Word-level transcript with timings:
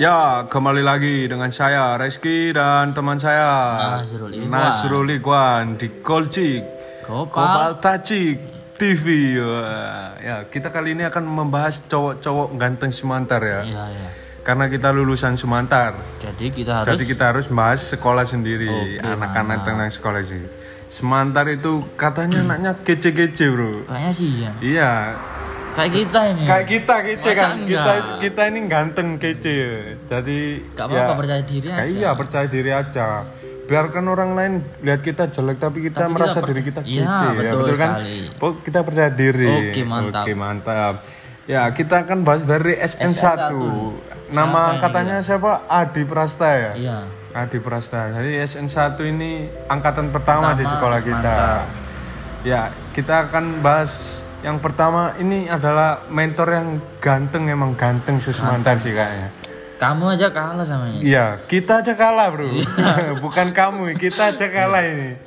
Ya, 0.00 0.48
kembali 0.48 0.80
lagi 0.80 1.28
dengan 1.28 1.52
saya 1.52 2.00
Reski 2.00 2.56
dan 2.56 2.96
teman 2.96 3.20
saya 3.20 4.00
Nazrul 4.00 4.32
Ikhwan. 4.32 4.48
Nazrul 4.48 5.08
Ikhwan 5.12 5.76
di 5.76 6.00
Kolcik. 6.00 6.64
Kopal 7.04 7.76
Tacik 7.84 8.40
TV. 8.80 9.36
Wah, 9.44 10.16
Ya, 10.24 10.48
kita 10.48 10.72
kali 10.72 10.96
ini 10.96 11.04
akan 11.04 11.28
membahas 11.28 11.84
cowok-cowok 11.84 12.56
ganteng 12.56 12.88
Sumantar 12.88 13.44
ya. 13.44 13.60
Iya, 13.60 13.84
iya. 13.92 14.08
Karena 14.40 14.72
kita 14.72 14.88
lulusan 14.88 15.36
Sumantar. 15.36 16.00
Jadi 16.24 16.48
kita 16.48 16.80
harus 16.80 16.88
Jadi 16.96 17.04
kita 17.04 17.28
harus 17.28 17.52
bahas 17.52 17.92
sekolah 17.92 18.24
sendiri, 18.24 19.04
anak-anak 19.04 19.68
tentang 19.68 19.92
sekolah 19.92 20.24
sih. 20.24 20.72
Semantar 20.92 21.48
itu 21.48 21.88
katanya 21.96 22.44
anaknya 22.44 22.76
kece-kece, 22.84 23.48
Bro. 23.48 23.88
kayaknya 23.88 24.12
sih 24.12 24.30
ya. 24.44 24.50
Iya, 24.60 24.92
Kayak 25.72 25.92
kita 25.94 26.20
ini. 26.26 26.42
kayak 26.44 26.66
kita 26.66 26.94
kece 27.02 27.30
Masa 27.30 27.40
kan. 27.40 27.50
enggak? 27.54 27.64
Kita 27.64 27.92
kita 28.18 28.42
ini 28.46 28.60
ganteng 28.66 29.08
kece. 29.16 29.56
Jadi 30.04 30.38
Gak 30.70 30.86
ya, 30.86 30.92
apa-apa 31.00 31.14
percaya 31.16 31.42
diri 31.42 31.66
ya 31.66 31.76
aja. 31.78 31.88
iya, 31.88 32.10
percaya 32.12 32.46
diri 32.46 32.70
aja. 32.70 33.06
Biarkan 33.62 34.04
orang 34.04 34.30
lain 34.32 34.52
lihat 34.80 35.00
kita 35.00 35.26
jelek 35.26 35.56
tapi 35.56 35.78
kita 35.82 36.04
Tapi 36.04 36.12
merasa 36.12 36.38
kita 36.38 36.46
diri 36.46 36.62
kita 36.62 36.80
Iya, 36.82 37.06
kece 37.08 37.24
ya, 37.24 37.32
betul 37.32 37.58
betul 37.62 37.74
kan? 37.74 37.90
sekali. 37.94 38.16
Pokok 38.36 38.56
kita 38.60 38.78
percaya 38.82 39.10
diri. 39.10 39.48
Oke, 39.48 39.82
mantap. 39.82 40.22
Oke, 40.22 40.32
mantap. 40.34 40.94
Ya, 41.42 41.62
kita 41.68 41.94
akan 42.02 42.18
bahas 42.22 42.42
dari 42.42 42.72
SN1. 42.76 43.50
Nama 44.30 44.60
angkatannya 44.72 45.18
siapa? 45.20 45.66
Adi 45.66 46.02
Prasta 46.02 46.48
ya? 46.48 46.72
Iya. 46.74 46.98
Adi 47.34 47.58
Prasta. 47.58 48.12
Jadi 48.12 48.30
SN1 48.38 48.76
ini 49.06 49.30
angkatan 49.66 50.08
pertama, 50.08 50.52
di 50.52 50.62
sekolah 50.62 51.00
kita. 51.00 51.36
Ya, 52.42 52.62
kita 52.92 53.26
akan 53.26 53.58
bahas 53.58 54.22
yang 54.42 54.58
pertama 54.58 55.14
ini 55.22 55.46
adalah 55.46 56.02
mentor 56.10 56.48
yang 56.50 56.68
ganteng 56.98 57.46
emang 57.46 57.78
ganteng 57.78 58.18
susmantar 58.18 58.74
sih 58.82 58.90
kayaknya. 58.90 59.30
Kamu 59.78 60.14
aja 60.14 60.30
kalah 60.30 60.62
sama 60.62 60.94
ini. 60.94 61.10
Iya, 61.10 61.42
kita 61.50 61.82
aja 61.82 61.94
kalah, 61.98 62.30
Bro. 62.30 62.46
Iya. 62.46 63.18
Bukan 63.24 63.50
kamu, 63.50 63.98
kita 63.98 64.30
aja 64.34 64.46
kalah 64.46 64.82
ini. 64.86 65.18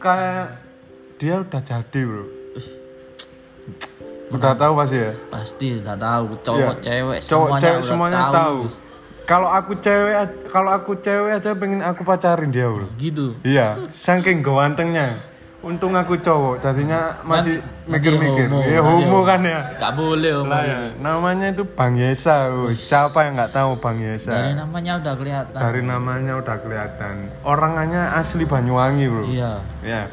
Kayak 0.00 0.56
dia 1.20 1.34
udah 1.44 1.60
jadi, 1.60 2.00
Bro. 2.04 2.24
Udah 4.28 4.52
tahu 4.56 4.72
pasti 4.76 4.96
ya? 5.00 5.12
Pasti 5.32 5.66
udah 5.80 5.96
tahu 5.96 6.24
cowok 6.44 6.76
Iya. 6.80 6.84
cewek 6.84 7.18
Cowok 7.24 7.48
semuanya 7.48 7.64
cewek 7.64 7.80
semuanya 7.84 8.20
tahu. 8.28 8.58
Gus. 8.68 8.74
Kalau 9.28 9.48
aku 9.52 9.72
cewek 9.84 10.14
kalau 10.48 10.70
aku 10.72 10.92
cewek 11.04 11.32
aja 11.36 11.50
pengen 11.52 11.80
aku 11.84 12.00
pacarin 12.04 12.48
dia, 12.48 12.68
Bro. 12.68 12.88
Gitu. 12.96 13.36
Iya, 13.44 13.88
saking 13.92 14.40
gantengnya. 14.40 15.20
Untung 15.58 15.90
aku 15.98 16.14
cowok, 16.22 16.62
tadinya 16.62 17.18
masih 17.26 17.58
mikir-mikir. 17.90 18.46
homo, 18.46 18.62
nanti 18.62 18.78
homo 18.78 19.18
kan 19.26 19.42
ya. 19.42 19.58
Gak 19.74 19.92
boleh 19.98 20.30
om. 20.38 20.46
Lah 20.46 20.62
ya, 20.62 20.78
namanya 21.02 21.50
itu 21.50 21.66
Bang 21.66 21.98
Yesa. 21.98 22.46
Siapa 22.70 23.26
yang 23.26 23.34
nggak 23.34 23.50
tahu 23.50 23.74
Bang 23.82 23.98
Yesa? 23.98 24.38
Dari 24.38 24.54
namanya 24.54 25.02
udah 25.02 25.14
kelihatan. 25.18 25.58
Dari 25.58 25.82
namanya 25.82 26.32
udah 26.38 26.56
kelihatan. 26.62 27.14
Orangnya 27.42 28.14
asli 28.14 28.46
Banyuwangi, 28.46 29.04
Bro. 29.10 29.24
Iya. 29.26 29.52
Ya. 29.82 30.06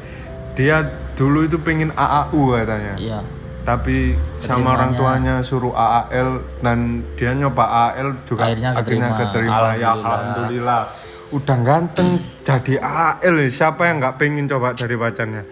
Dia 0.58 0.82
dulu 1.14 1.46
itu 1.46 1.62
pengen 1.62 1.94
AAU 1.94 2.42
katanya. 2.58 2.94
Iya. 2.98 3.18
Tapi 3.62 4.18
sama 4.42 4.74
orang 4.74 4.98
tuanya 4.98 5.46
suruh 5.46 5.74
AAL 5.74 6.42
dan 6.58 7.06
dia 7.14 7.34
nyoba 7.38 7.66
AAL 7.66 8.18
juga 8.26 8.50
Akhirnya 8.50 8.74
akhirnya 8.74 9.08
keterima. 9.14 9.62
keterima. 9.62 9.70
Ya 9.78 9.88
alhamdulillah. 9.94 10.82
Udah 11.30 11.58
ganteng 11.62 12.18
jadi 12.46 12.78
ya. 12.78 13.50
siapa 13.50 13.90
yang 13.90 13.98
nggak 13.98 14.22
pengen 14.22 14.46
coba 14.46 14.70
jadi 14.78 14.94
pacarnya. 14.94 15.42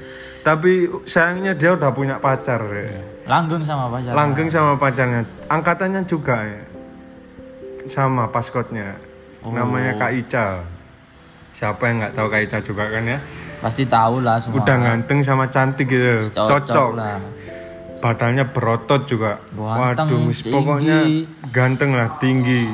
Tapi 0.46 0.86
sayangnya 1.02 1.58
dia 1.58 1.74
udah 1.74 1.90
punya 1.90 2.22
pacar 2.22 2.62
ya. 2.70 3.02
Langgeng 3.26 3.66
sama 3.66 3.90
pacar. 3.90 4.12
Langgeng 4.14 4.48
sama 4.52 4.72
pacarnya. 4.78 5.26
Angkatannya 5.50 6.06
juga 6.06 6.38
ya. 6.46 6.62
Sama 7.90 8.30
paskotnya. 8.30 8.94
Namanya 9.42 9.98
Kak 9.98 10.12
Ica. 10.14 10.62
Siapa 11.50 11.82
yang 11.90 12.04
nggak 12.04 12.14
tahu 12.14 12.26
Kak 12.30 12.40
Ica 12.46 12.58
juga 12.62 12.86
kan 12.92 13.02
ya? 13.02 13.18
Pasti 13.58 13.88
tahu 13.88 14.20
lah 14.20 14.38
semua. 14.38 14.60
Udah 14.60 14.76
ganteng 14.76 15.18
sama 15.24 15.48
cantik 15.48 15.88
gitu. 15.88 16.28
Cocok 16.30 16.68
Cocok. 16.68 16.90
lah. 16.94 17.18
Badannya 18.04 18.44
berotot 18.52 19.08
juga. 19.08 19.40
Ganteng, 19.56 20.12
Waduh, 20.12 20.28
tinggi. 20.28 20.52
pokoknya 20.52 20.98
ganteng 21.48 21.90
lah, 21.96 22.20
tinggi. 22.20 22.68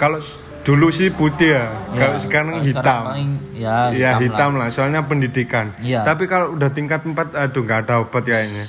Kalau 0.00 0.16
dulu 0.62 0.94
sih 0.94 1.10
putih 1.10 1.58
ya, 1.58 1.66
kalau 1.98 2.16
sekarang 2.18 2.62
Kalau 2.62 2.66
hitam. 2.66 3.02
paling 3.10 3.30
ya 3.58 3.90
ya 3.90 4.10
hitam, 4.18 4.22
hitam 4.22 4.50
lah. 4.62 4.68
soalnya 4.70 5.02
pendidikan. 5.02 5.74
Iya. 5.82 6.06
Tapi 6.06 6.30
kalau 6.30 6.54
udah 6.54 6.70
tingkat 6.70 7.02
4, 7.02 7.34
aduh 7.34 7.62
nggak 7.66 7.80
ada 7.86 7.94
obat 8.02 8.22
kayaknya. 8.22 8.64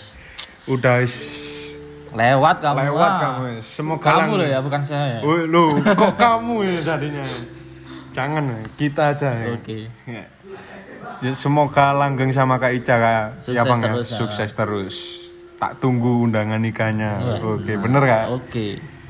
Udah 0.65 1.05
is- 1.05 1.53
lah. 2.13 2.37
Lewat 2.37 2.55
kamu. 2.61 2.77
lewat 2.89 3.09
ah. 3.09 3.19
kamu. 3.21 3.43
Semoga 3.61 4.05
Kamu 4.05 4.33
loh 4.37 4.47
ya, 4.47 4.59
bukan 4.61 4.81
saya. 4.85 5.17
Woi, 5.25 5.49
lu 5.49 5.65
kok 6.01 6.13
kamu 6.17 6.55
ya 6.61 6.77
jadinya? 6.93 7.25
Jangan, 8.13 8.43
kita 8.77 9.17
aja 9.17 9.29
ya. 9.33 9.57
Oke. 9.57 9.89
Ya. 10.05 10.23
Ya, 11.21 11.31
Semoga 11.33 11.93
langgeng 11.97 12.29
sama 12.29 12.61
Kak 12.61 12.73
Ica 12.77 12.95
Kak. 13.01 13.25
Sukses 13.41 13.57
ya, 13.57 13.65
Bang, 13.65 13.81
ya? 13.81 13.85
terus, 13.89 14.07
ya. 14.09 14.17
Sukses 14.21 14.51
terus. 14.53 14.95
Tak 15.57 15.81
tunggu 15.81 16.29
undangan 16.29 16.61
nikahnya. 16.61 17.17
Iya. 17.17 17.35
Oke, 17.41 17.73
bener 17.81 18.01
Kak? 18.05 18.25
Oke. 18.29 18.67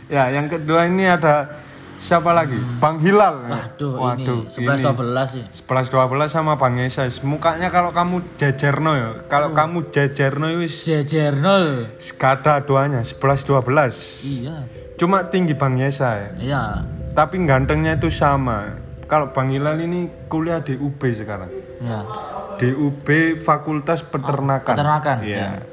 Ya, 0.07 0.31
yang 0.31 0.47
kedua 0.47 0.87
ini 0.87 1.03
ada 1.09 1.62
siapa 2.03 2.35
lagi? 2.35 2.59
Bang 2.83 2.99
Hilal. 2.99 3.47
Waduh, 3.47 3.95
Waduh, 3.95 4.43
ini 4.59 4.75
11 4.75 4.83
12 4.83 5.23
sih. 5.31 5.43
11 5.63 5.87
12 5.87 6.27
sama 6.27 6.59
Bang 6.59 6.75
Yesas. 6.75 7.23
Mukanya 7.23 7.71
kalau 7.71 7.95
kamu 7.95 8.19
jejerno 8.35 8.91
ya. 8.91 9.09
Kalau 9.31 9.55
kamu 9.55 9.87
jejerno 9.87 10.51
wis 10.59 10.83
Jejerno. 10.83 11.87
gak 11.95 12.43
ada 12.43 12.59
duanya 12.59 12.99
11 12.99 13.47
12. 13.47 14.43
Iya. 14.43 14.55
Cuma 14.99 15.23
tinggi 15.31 15.55
Bang 15.55 15.79
Yesa 15.79 16.19
ya. 16.19 16.29
Iya. 16.35 16.63
Tapi 17.15 17.39
gantengnya 17.47 17.95
itu 17.95 18.11
sama. 18.11 18.75
Kalau 19.07 19.31
Bang 19.31 19.47
Hilal 19.47 19.79
ini 19.79 20.11
kuliah 20.27 20.59
di 20.59 20.75
UB 20.75 20.99
sekarang. 21.15 21.47
Iya. 21.79 22.03
Di 22.59 22.69
UB 22.75 23.07
Fakultas 23.39 24.03
Peternakan. 24.03 24.75
peternakan, 24.75 25.17
Iya. 25.23 25.72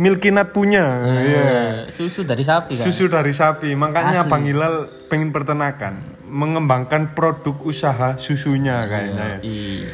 Milkinat 0.00 0.56
punya. 0.56 0.84
Iya. 1.20 1.50
Susu 1.92 2.24
dari 2.24 2.40
sapi 2.40 2.72
kan. 2.72 2.84
Susu 2.88 3.04
dari 3.06 3.36
sapi. 3.36 3.76
Makanya 3.76 4.24
Bang 4.24 4.48
Hilal 4.48 4.88
pengen 5.12 5.28
peternakan, 5.28 6.16
mengembangkan 6.24 7.12
produk 7.12 7.52
usaha 7.60 8.16
susunya 8.16 8.88
kayaknya. 8.88 9.26
ya. 9.28 9.38
Iya. 9.44 9.90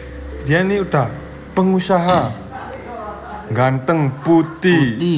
Dia 0.47 0.59
ini 0.62 0.78
udah 0.78 1.11
pengusaha. 1.53 2.31
Ganteng, 3.50 4.15
putih. 4.22 4.84
Di 4.94 5.17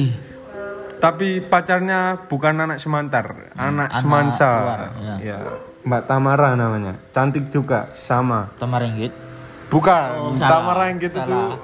Tapi 0.99 1.39
pacarnya 1.39 2.27
bukan 2.27 2.59
anak 2.59 2.75
Semantar, 2.75 3.55
anak, 3.55 3.93
Semansa. 3.95 4.51
luar, 4.51 4.81
ya. 4.99 5.15
Ya. 5.23 5.37
Mbak 5.85 6.01
Tamara 6.05 6.59
namanya. 6.59 6.99
Cantik 7.15 7.47
juga, 7.47 7.87
sama. 7.89 8.51
Tamaringgit. 8.59 9.15
Bukan, 9.71 10.09
Oh, 10.19 10.35
tuh 10.35 10.41
salah. 10.43 11.55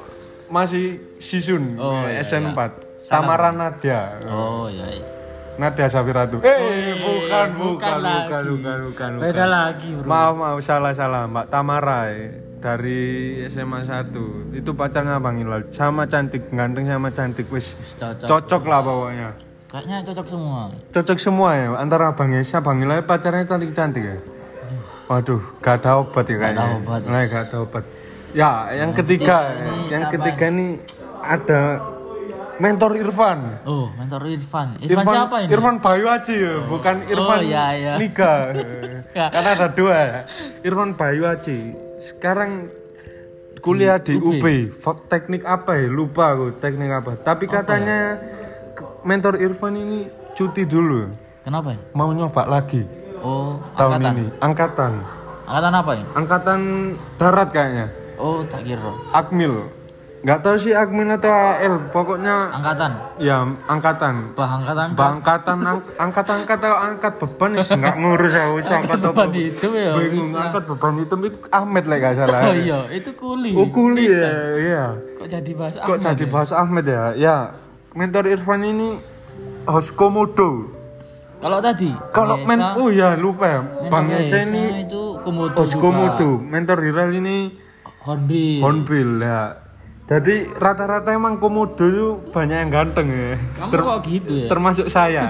masih 0.47 1.03
Sisun, 1.19 1.75
Oh, 1.75 2.05
iya, 2.07 2.23
SN4. 2.23 2.84
Tamara 3.05 3.53
Nadia. 3.53 4.17
Oh 4.25 4.65
iya. 4.65 4.87
iya. 4.89 5.05
Nadia 5.55 5.87
Safiratu. 5.87 6.43
Eh, 6.43 6.99
bukan, 6.99 7.47
bukan, 7.55 7.55
bukan, 7.55 7.95
lagi. 8.03 8.27
bukan, 8.27 8.43
bukan, 8.59 8.77
bukan. 8.91 9.11
Beda 9.23 9.45
lagi, 9.47 9.89
Bro. 9.95 10.07
Maaf, 10.09 10.33
maaf, 10.35 10.59
salah, 10.59 10.91
salah. 10.91 11.31
Mbak 11.31 11.47
Tamara 11.47 12.11
eh, 12.11 12.43
dari 12.59 13.39
SMA 13.47 13.87
1. 13.87 14.51
Itu 14.51 14.75
pacarnya 14.75 15.21
Bang 15.23 15.39
Hilal. 15.39 15.71
Sama 15.71 16.11
cantik, 16.11 16.51
ganteng 16.51 16.91
sama 16.91 17.07
cantik. 17.15 17.47
Wis 17.47 17.79
Cocok. 17.95 18.27
cocok 18.27 18.63
lah 18.67 18.79
pokoknya. 18.83 19.29
Kayaknya 19.71 19.97
cocok 20.11 20.27
semua. 20.27 20.61
Cocok 20.91 21.17
semua 21.19 21.49
ya 21.55 21.67
antara 21.79 22.11
Bang 22.19 22.35
Yesa, 22.35 22.59
Bang 22.59 22.83
Hilal 22.83 23.07
pacarnya 23.07 23.47
cantik-cantik 23.47 24.03
ya. 24.03 24.17
Waduh, 25.05 25.61
gak 25.61 25.85
ada 25.85 26.01
obat 26.01 26.25
ya 26.25 26.35
kayaknya. 26.41 26.65
ada 26.65 26.75
obat. 26.81 27.01
Nah, 27.05 27.21
gak 27.29 27.43
ada 27.47 27.57
obat. 27.61 27.83
Ya, 28.33 28.51
yang 28.73 28.91
ketiga, 28.91 29.53
yang 29.87 30.09
ketiga 30.09 30.49
nih 30.49 30.81
ada 31.21 31.79
mentor 32.57 32.95
Irfan. 32.95 33.39
Oh, 33.63 33.91
mentor 33.93 34.21
Irfan. 34.27 34.79
Irfan, 34.79 35.05
siapa 35.05 35.35
ini? 35.43 35.49
Irfan 35.49 35.75
Bayu 35.77 36.05
Aji 36.07 36.35
ya, 36.35 36.55
bukan 36.63 36.95
Irfan 37.05 37.39
iya, 37.41 37.65
iya. 37.73 37.93
Liga. 37.95 38.33
Ya. 39.11 39.27
Karena 39.33 39.49
ada 39.53 39.67
dua. 39.69 39.95
ya. 39.95 40.19
Irfan 40.61 40.93
Bayu 40.93 41.23
Aji. 41.25 41.59
Sekarang 41.97 42.69
kuliah 43.59 43.97
di 43.97 44.15
UB. 44.15 44.43
Fa- 44.71 44.99
Teknik 45.01 45.43
apa 45.43 45.75
ya? 45.75 45.87
Lupa 45.87 46.31
aku 46.31 46.53
teknik 46.55 46.91
apa. 46.91 47.11
Tapi 47.17 47.45
katanya 47.45 48.19
ke- 48.71 49.01
mentor 49.01 49.35
Irfan 49.37 49.73
ini 49.73 49.99
cuti 50.33 50.63
dulu. 50.63 51.09
Kenapa 51.41 51.73
ya? 51.73 51.79
Mau 51.93 52.09
nyoba 52.09 52.45
lagi 52.45 52.85
Oh, 53.19 53.57
tahun 53.73 53.99
angkatan. 53.99 54.13
ini. 54.13 54.25
Angkatan. 54.37 54.93
Angkatan 55.45 55.73
apa 55.73 55.91
ya? 55.93 56.03
Angkatan 56.13 56.59
darat 57.17 57.49
kayaknya. 57.49 57.85
Oh, 58.15 58.41
tak 58.43 58.61
kira. 58.63 58.91
Akmil. 59.11 59.69
Nggak 60.25 60.41
tahu 60.41 60.55
sih 60.57 60.73
Akmil 60.73 61.05
atau 61.05 61.29
AL. 61.29 61.75
Pokoknya 61.93 62.49
Angkatan. 62.49 62.91
ya 63.21 63.45
angkatan. 63.69 64.33
Bah 64.33 64.57
angkatan. 64.57 64.87
Bangkatan 64.97 65.57
ang- 65.61 65.85
angkat-angkat 66.01 66.57
atau 66.57 66.75
angkat 66.81 67.13
beban 67.21 67.51
wis 67.53 67.69
enggak 67.69 67.93
ngurus 67.93 68.33
aku 68.33 68.51
wis 68.57 68.65
angkat 68.65 68.97
apa. 68.97 69.09
beban 69.13 69.29
itu 69.37 69.67
ya, 69.69 69.93
Bingung 69.93 70.33
bisa. 70.33 70.41
angkat 70.41 70.63
beban 70.65 70.93
itu 70.97 71.15
itu 71.21 71.37
Ahmed 71.53 71.83
lah 71.85 71.97
gak 72.01 72.13
salah. 72.17 72.41
Oh 72.49 72.55
iya, 72.57 72.79
itu 72.89 73.13
kuli. 73.13 73.53
Oh 73.53 73.69
kuli 73.69 74.09
ya, 74.09 74.33
iya. 74.57 74.85
Kok 75.21 75.27
jadi 75.29 75.51
bahasa 75.53 75.77
Kok 75.85 75.97
jadi 76.01 76.25
bahasa 76.25 76.53
Ahmed 76.57 76.85
ya? 76.89 77.03
Ya 77.13 77.35
mentor 77.93 78.25
Irfan 78.25 78.65
ini 78.65 78.97
host 79.69 79.93
komodo. 79.93 80.73
Kalau 81.37 81.61
tadi 81.61 81.93
Kalau 82.09 82.41
men 82.41 82.65
oh 82.73 82.89
ya 82.89 83.13
lupa 83.13 83.45
ya. 83.45 83.61
Bang 83.93 84.09
Yesa 84.09 84.41
ini 84.41 84.89
itu 84.89 85.21
komodo 85.21 85.53
host 85.53 85.77
komodo. 85.77 86.41
Mentor 86.41 86.81
Hiral 86.81 87.13
ini 87.13 87.53
Hornbill. 88.01 88.61
hornbill 88.65 89.11
ya. 89.21 89.64
Jadi 90.05 90.45
rata-rata 90.53 91.09
emang 91.09 91.41
komodo 91.41 91.81
itu 91.81 92.09
banyak 92.29 92.57
yang 92.61 92.69
ganteng 92.69 93.09
ya. 93.09 93.33
Kamu 93.57 93.73
kok 93.73 93.99
gitu 94.05 94.33
ya? 94.37 94.47
Termasuk 94.53 94.87
saya. 94.93 95.25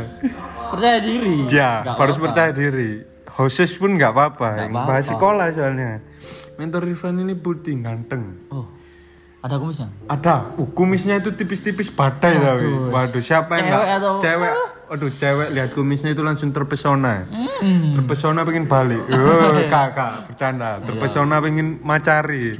Percaya 0.74 0.98
diri. 0.98 1.46
ya, 1.46 1.82
harus 1.86 2.18
apa-apa. 2.18 2.24
percaya 2.30 2.50
diri. 2.50 3.06
Hostess 3.30 3.78
pun 3.78 3.94
nggak 3.94 4.10
apa-apa. 4.10 4.66
Bahas 4.70 5.06
sekolah 5.06 5.50
soalnya. 5.54 6.02
Mentor 6.58 6.90
Irfan 6.90 7.22
ini 7.22 7.38
putih 7.38 7.78
ganteng. 7.78 8.50
Oh. 8.50 8.66
Ada 9.40 9.56
kumisnya? 9.56 9.88
Ada, 10.04 10.52
uh, 10.60 10.68
kumisnya 10.76 11.16
itu 11.16 11.32
tipis-tipis 11.32 11.88
badai 11.88 12.36
tapi. 12.36 12.68
Waduh, 12.92 13.22
siapa 13.24 13.56
yang 13.56 13.72
Cewek 13.72 13.88
atau- 13.96 14.20
cewek? 14.20 14.52
Aduh, 14.90 15.08
cewek 15.08 15.48
lihat 15.56 15.70
kumisnya 15.72 16.12
itu 16.12 16.20
langsung 16.20 16.52
terpesona. 16.52 17.24
Hmm. 17.24 17.96
Terpesona 17.96 18.44
pengen 18.44 18.68
balik. 18.68 19.00
Oh, 19.16 19.56
kakak, 19.70 20.28
bercanda. 20.28 20.82
Terpesona 20.84 21.40
pengen 21.40 21.80
macari. 21.80 22.58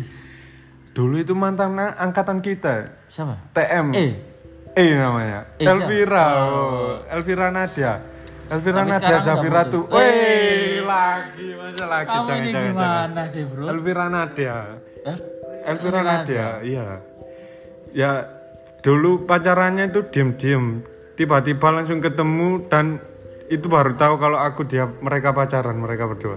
Dulu 1.01 1.17
itu 1.17 1.33
mantan 1.33 1.73
na- 1.73 1.97
angkatan 1.97 2.45
kita, 2.45 2.93
Siapa? 3.09 3.57
TM. 3.57 3.89
Eh. 3.97 4.13
E 4.71 4.85
namanya. 4.93 5.49
Eh, 5.57 5.65
siapa? 5.65 5.81
Elvira. 5.81 6.27
Oh. 6.45 6.93
Elvira 7.09 7.49
Nadia. 7.49 8.05
Elvira 8.53 8.85
Tapi 8.85 8.91
Nadia 8.93 9.17
Zafira 9.17 9.63
tuh. 9.65 9.89
Weh, 9.89 10.85
lagi 10.85 11.57
masa 11.57 11.85
lagi 11.89 12.05
Kamu 12.05 12.27
jangan 12.29 12.37
ini 12.37 12.53
jangan. 12.53 12.69
jangan. 12.77 13.09
gimana 13.09 13.23
sih, 13.33 13.43
Bro? 13.49 13.65
Elvira 13.65 14.07
Nadia. 14.13 14.57
Eh? 15.01 15.17
Elvira 15.65 16.01
Nadia, 16.05 16.47
iya. 16.61 16.87
Ya 17.97 18.11
dulu 18.81 19.25
pacarannya 19.25 19.89
itu 19.89 20.05
diem-diem, 20.05 20.85
tiba-tiba 21.17 21.69
langsung 21.73 22.05
ketemu 22.05 22.69
dan 22.69 23.01
itu 23.49 23.73
baru 23.73 23.97
tahu 23.97 24.21
kalau 24.21 24.37
aku 24.37 24.69
dia 24.69 24.85
mereka 25.01 25.33
pacaran 25.33 25.81
mereka 25.81 26.05
berdua. 26.05 26.37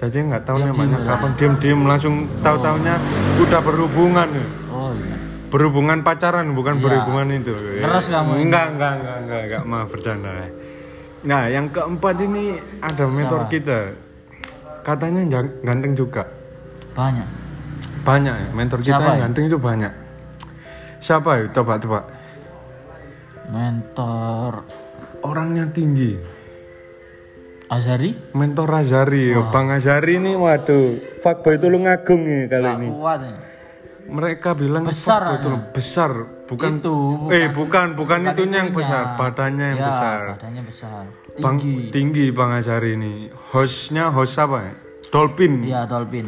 Jadi 0.00 0.16
nggak 0.32 0.48
tahu 0.48 0.56
namanya 0.64 1.04
kapan 1.04 1.30
diem-diem 1.36 1.80
langsung 1.84 2.24
tahu-taunya 2.40 2.96
udah 3.36 3.60
berhubungan. 3.60 4.28
Oh 4.72 4.96
iya. 4.96 5.16
Berhubungan 5.52 6.00
pacaran 6.00 6.56
bukan 6.56 6.80
Iya. 6.80 6.82
berhubungan 6.88 7.26
itu. 7.36 7.52
Ngeres 7.52 8.08
kamu. 8.08 8.48
Enggak, 8.48 8.66
enggak, 8.72 8.92
enggak, 8.96 9.16
enggak, 9.20 9.40
enggak, 9.44 9.62
maaf 9.68 9.88
bercanda. 9.92 10.30
Nah, 11.20 11.42
yang 11.52 11.68
keempat 11.68 12.16
ini 12.16 12.56
ada 12.80 13.04
mentor 13.04 13.44
kita. 13.52 13.92
Katanya 14.80 15.20
gan- 15.28 15.60
ganteng 15.60 15.92
juga. 15.92 16.24
Banyak. 16.96 17.28
Banyak 18.00 18.34
ya, 18.34 18.48
mentor 18.56 18.80
kita 18.80 18.96
Siapa 18.96 19.04
yang 19.04 19.12
ya? 19.12 19.22
ganteng 19.28 19.44
itu 19.52 19.58
banyak. 19.60 19.92
Siapa 20.96 21.30
ya? 21.36 21.44
Coba, 21.52 21.76
coba. 21.76 22.00
Mentor 23.52 24.64
Orangnya 25.20 25.68
tinggi. 25.68 26.39
Azari? 27.70 28.10
Mentor 28.34 28.66
Azari, 28.74 29.30
Bang 29.54 29.70
Azari 29.70 30.18
ini 30.18 30.34
waduh, 30.34 30.98
fuckboy 31.22 31.54
itu 31.54 31.70
lu 31.70 31.78
ngagung 31.86 32.18
nih 32.26 32.50
kali 32.50 32.66
Nggak 32.66 32.78
ini. 32.82 32.88
kuat 32.90 33.20
ya. 33.22 33.34
Mereka 34.10 34.50
bilang 34.58 34.82
Besar 34.90 35.38
itu 35.38 35.46
lu 35.46 35.58
besar, 35.70 36.10
bukan 36.50 36.82
Itu 36.82 36.94
eh 37.30 37.46
bukan, 37.46 37.94
bukan, 37.94 38.26
itunya 38.34 38.66
yang 38.66 38.74
besar, 38.74 39.14
badannya 39.14 39.66
yang 39.70 39.78
ya, 39.78 39.86
besar. 39.86 40.18
badannya 40.34 40.62
besar. 40.66 41.02
Bang 41.38 41.56
Tinggi. 41.62 41.94
tinggi 41.94 42.26
Bang 42.34 42.50
Azari 42.58 42.98
ini. 42.98 43.30
Hostnya 43.54 44.10
host 44.10 44.34
apa 44.42 44.66
ya? 44.66 44.74
Dolphin. 45.14 45.62
Iya, 45.62 45.86
dolphin. 45.86 46.26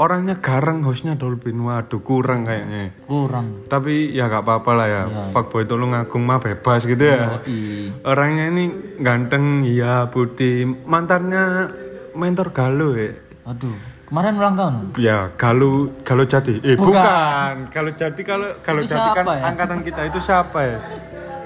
Orangnya 0.00 0.40
garang, 0.40 0.80
hostnya 0.80 1.12
Dolphin. 1.12 1.60
Waduh, 1.60 2.00
kurang 2.00 2.48
kayaknya. 2.48 2.96
Kurang. 3.04 3.68
Tapi 3.68 4.16
ya 4.16 4.32
gak 4.32 4.48
apa-apa 4.48 4.70
lah 4.72 4.86
ya. 4.88 5.02
Iya. 5.12 5.28
Fuckboy 5.28 5.68
itu 5.68 5.76
lu 5.76 5.92
ngagung 5.92 6.24
mah 6.24 6.40
bebas 6.40 6.88
gitu 6.88 7.04
ya. 7.04 7.36
Oi. 7.44 7.92
Orangnya 8.08 8.48
ini 8.48 8.96
ganteng, 8.96 9.60
iya 9.60 10.08
putih. 10.08 10.64
Mantannya 10.88 11.68
mentor 12.16 12.48
Galuh 12.56 12.96
ya. 12.96 13.12
Aduh, 13.44 13.76
kemarin 14.08 14.40
ulang 14.40 14.56
tahun. 14.56 14.74
Ya, 14.96 15.28
Galuh, 15.36 15.92
Galuh 16.00 16.24
Jati. 16.24 16.64
Eh, 16.64 16.80
Bukan. 16.80 16.96
bukan. 16.96 17.54
Galuh 17.68 17.92
Jati 17.92 18.20
kalau 18.24 18.48
Galuh 18.64 18.82
Itu 18.88 18.96
Jati 18.96 19.08
kan 19.20 19.24
ya? 19.28 19.52
angkatan 19.52 19.84
kita 19.84 20.00
itu 20.08 20.16
siapa 20.16 20.58
ya? 20.64 20.78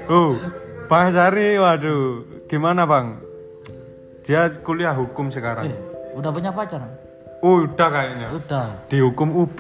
Oh, 0.07 0.39
Bang 0.87 1.11
Azari, 1.11 1.59
waduh. 1.59 2.23
Gimana, 2.47 2.87
Bang? 2.87 3.19
Dia 4.23 4.47
kuliah 4.63 4.95
hukum 4.95 5.27
sekarang. 5.35 5.75
Eh, 5.75 5.77
udah 6.15 6.31
punya 6.31 6.55
pacar? 6.55 7.03
Oh, 7.45 7.69
udah 7.69 7.89
kayaknya. 7.93 8.29
Udah. 8.33 8.67
Dihukum 8.89 9.29
UB. 9.37 9.59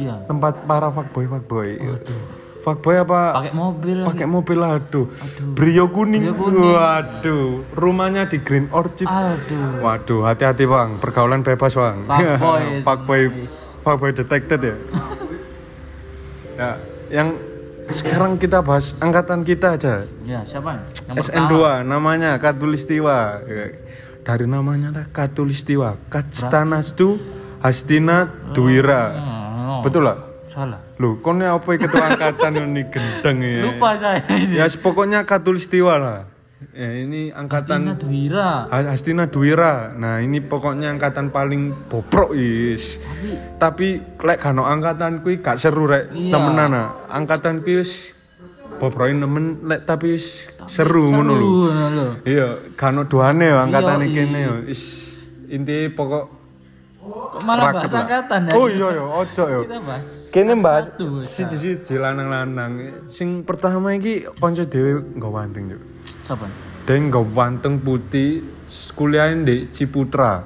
Iya. 0.00 0.24
Tempat 0.24 0.64
para 0.64 0.88
fuckboy 0.88 1.28
fuckboy. 1.28 1.76
Fuckboy 2.64 2.96
apa? 2.96 3.20
Pakai 3.36 3.52
mobil. 3.52 3.98
Pakai 4.08 4.26
mobil 4.26 4.58
aduh. 4.64 5.04
Brio 5.52 5.92
kuning. 5.92 6.32
Brio 6.32 6.34
kuning. 6.40 6.72
Waduh, 6.72 7.60
rumahnya 7.76 8.24
di 8.24 8.40
Green 8.40 8.72
Orchid. 8.72 9.04
Aduh. 9.04 9.84
Waduh, 9.84 10.24
hati-hati 10.24 10.64
bang, 10.64 10.96
pergaulan 10.96 11.44
bebas 11.44 11.76
bang. 11.76 12.08
Fuckboy. 12.08 12.64
fuckboy, 12.88 13.22
fuckboy 13.84 14.10
detected 14.16 14.60
ya. 14.64 14.76
ya, 16.56 16.70
yang 17.12 17.36
sekarang 17.92 18.40
kita 18.40 18.64
bahas 18.64 18.96
angkatan 18.98 19.44
kita 19.44 19.76
aja. 19.76 20.08
Ya, 20.24 20.40
siapa? 20.42 20.88
Yang 21.12 21.30
SN2 21.30 21.84
namanya 21.84 22.40
Katulistiwa. 22.40 23.44
Ya, 24.26 24.34
Dari 24.34 24.50
namanya 24.50 24.90
lah 24.90 25.06
Katulistiwa. 25.06 25.94
Kastanastu 26.10 27.14
Hastina 27.62 28.26
Duwira. 28.50 29.14
Oh, 29.14 29.80
Betul 29.80 30.02
lah? 30.02 30.18
salah. 30.46 30.82
Loh, 30.96 31.20
kon 31.20 31.36
ini 31.36 31.46
apa 31.46 31.68
ketua 31.68 32.06
angkatan 32.10 32.58
ini 32.66 32.88
gendeng 32.88 33.38
ya? 33.38 33.70
Lupa 33.70 33.94
saya 33.94 34.18
ini. 34.32 34.56
Ya 34.56 34.66
pokoknya 34.72 35.22
Katulistiwa 35.22 35.94
lah. 35.94 36.18
Ya 36.72 36.90
ini 36.96 37.28
angkatan 37.30 37.84
Tina 37.84 37.94
Dwira. 37.94 38.50
Ha- 38.66 38.88
Hastina 38.88 39.28
Duwira. 39.28 39.92
Nah, 39.92 40.18
ini 40.18 40.40
pokoknya 40.40 40.90
angkatan 40.90 41.28
paling 41.28 41.86
bobrok 41.86 42.32
is. 42.32 43.04
Tapi 43.54 44.00
lek 44.16 44.40
kano 44.40 44.64
angkatan 44.64 45.20
kuwi 45.20 45.38
gak 45.38 45.54
seru 45.54 45.84
rek 45.84 46.10
Iya. 46.10 46.32
temenan 46.32 46.72
ah. 46.72 46.88
Angkatan 47.06 47.60
kuwi 47.60 47.84
wis 48.76 48.80
bobroke 48.84 49.16
nemen 49.16 49.64
lek 49.64 49.88
tapi 49.88 50.20
wis 50.20 50.52
seru 50.68 51.08
ngono 51.08 51.32
lho. 51.32 51.48
Iya, 52.28 52.76
kano 52.76 53.08
doane 53.08 53.48
angkatan 53.48 54.04
iki 54.04 54.12
kene 54.12 54.38
yo. 54.44 54.54
Is 54.68 55.16
inti 55.48 55.88
pokok 55.88 56.36
Kok 57.06 57.42
malah 57.46 57.70
bahas 57.70 57.94
angkatan 57.94 58.50
ya? 58.50 58.52
Oh 58.58 58.66
iya 58.66 58.88
yo, 58.98 59.04
ojo 59.06 59.44
yo. 59.46 59.60
Kita 59.62 59.78
bahas. 59.78 60.06
Kene 60.34 60.54
Satu, 60.58 61.22
siji-siji 61.22 61.94
lanang-lanang. 62.02 63.06
Sing 63.06 63.46
pertama 63.46 63.94
iki 63.94 64.26
kanca 64.42 64.66
dhewe 64.66 65.06
nggo 65.14 65.30
wanteng 65.30 65.70
yo. 65.70 65.78
Siapa? 66.26 66.50
Dia 66.82 66.98
nggo 66.98 67.22
wanteng 67.30 67.78
putih 67.78 68.42
kuliah 68.98 69.30
di 69.30 69.70
Ciputra. 69.70 70.42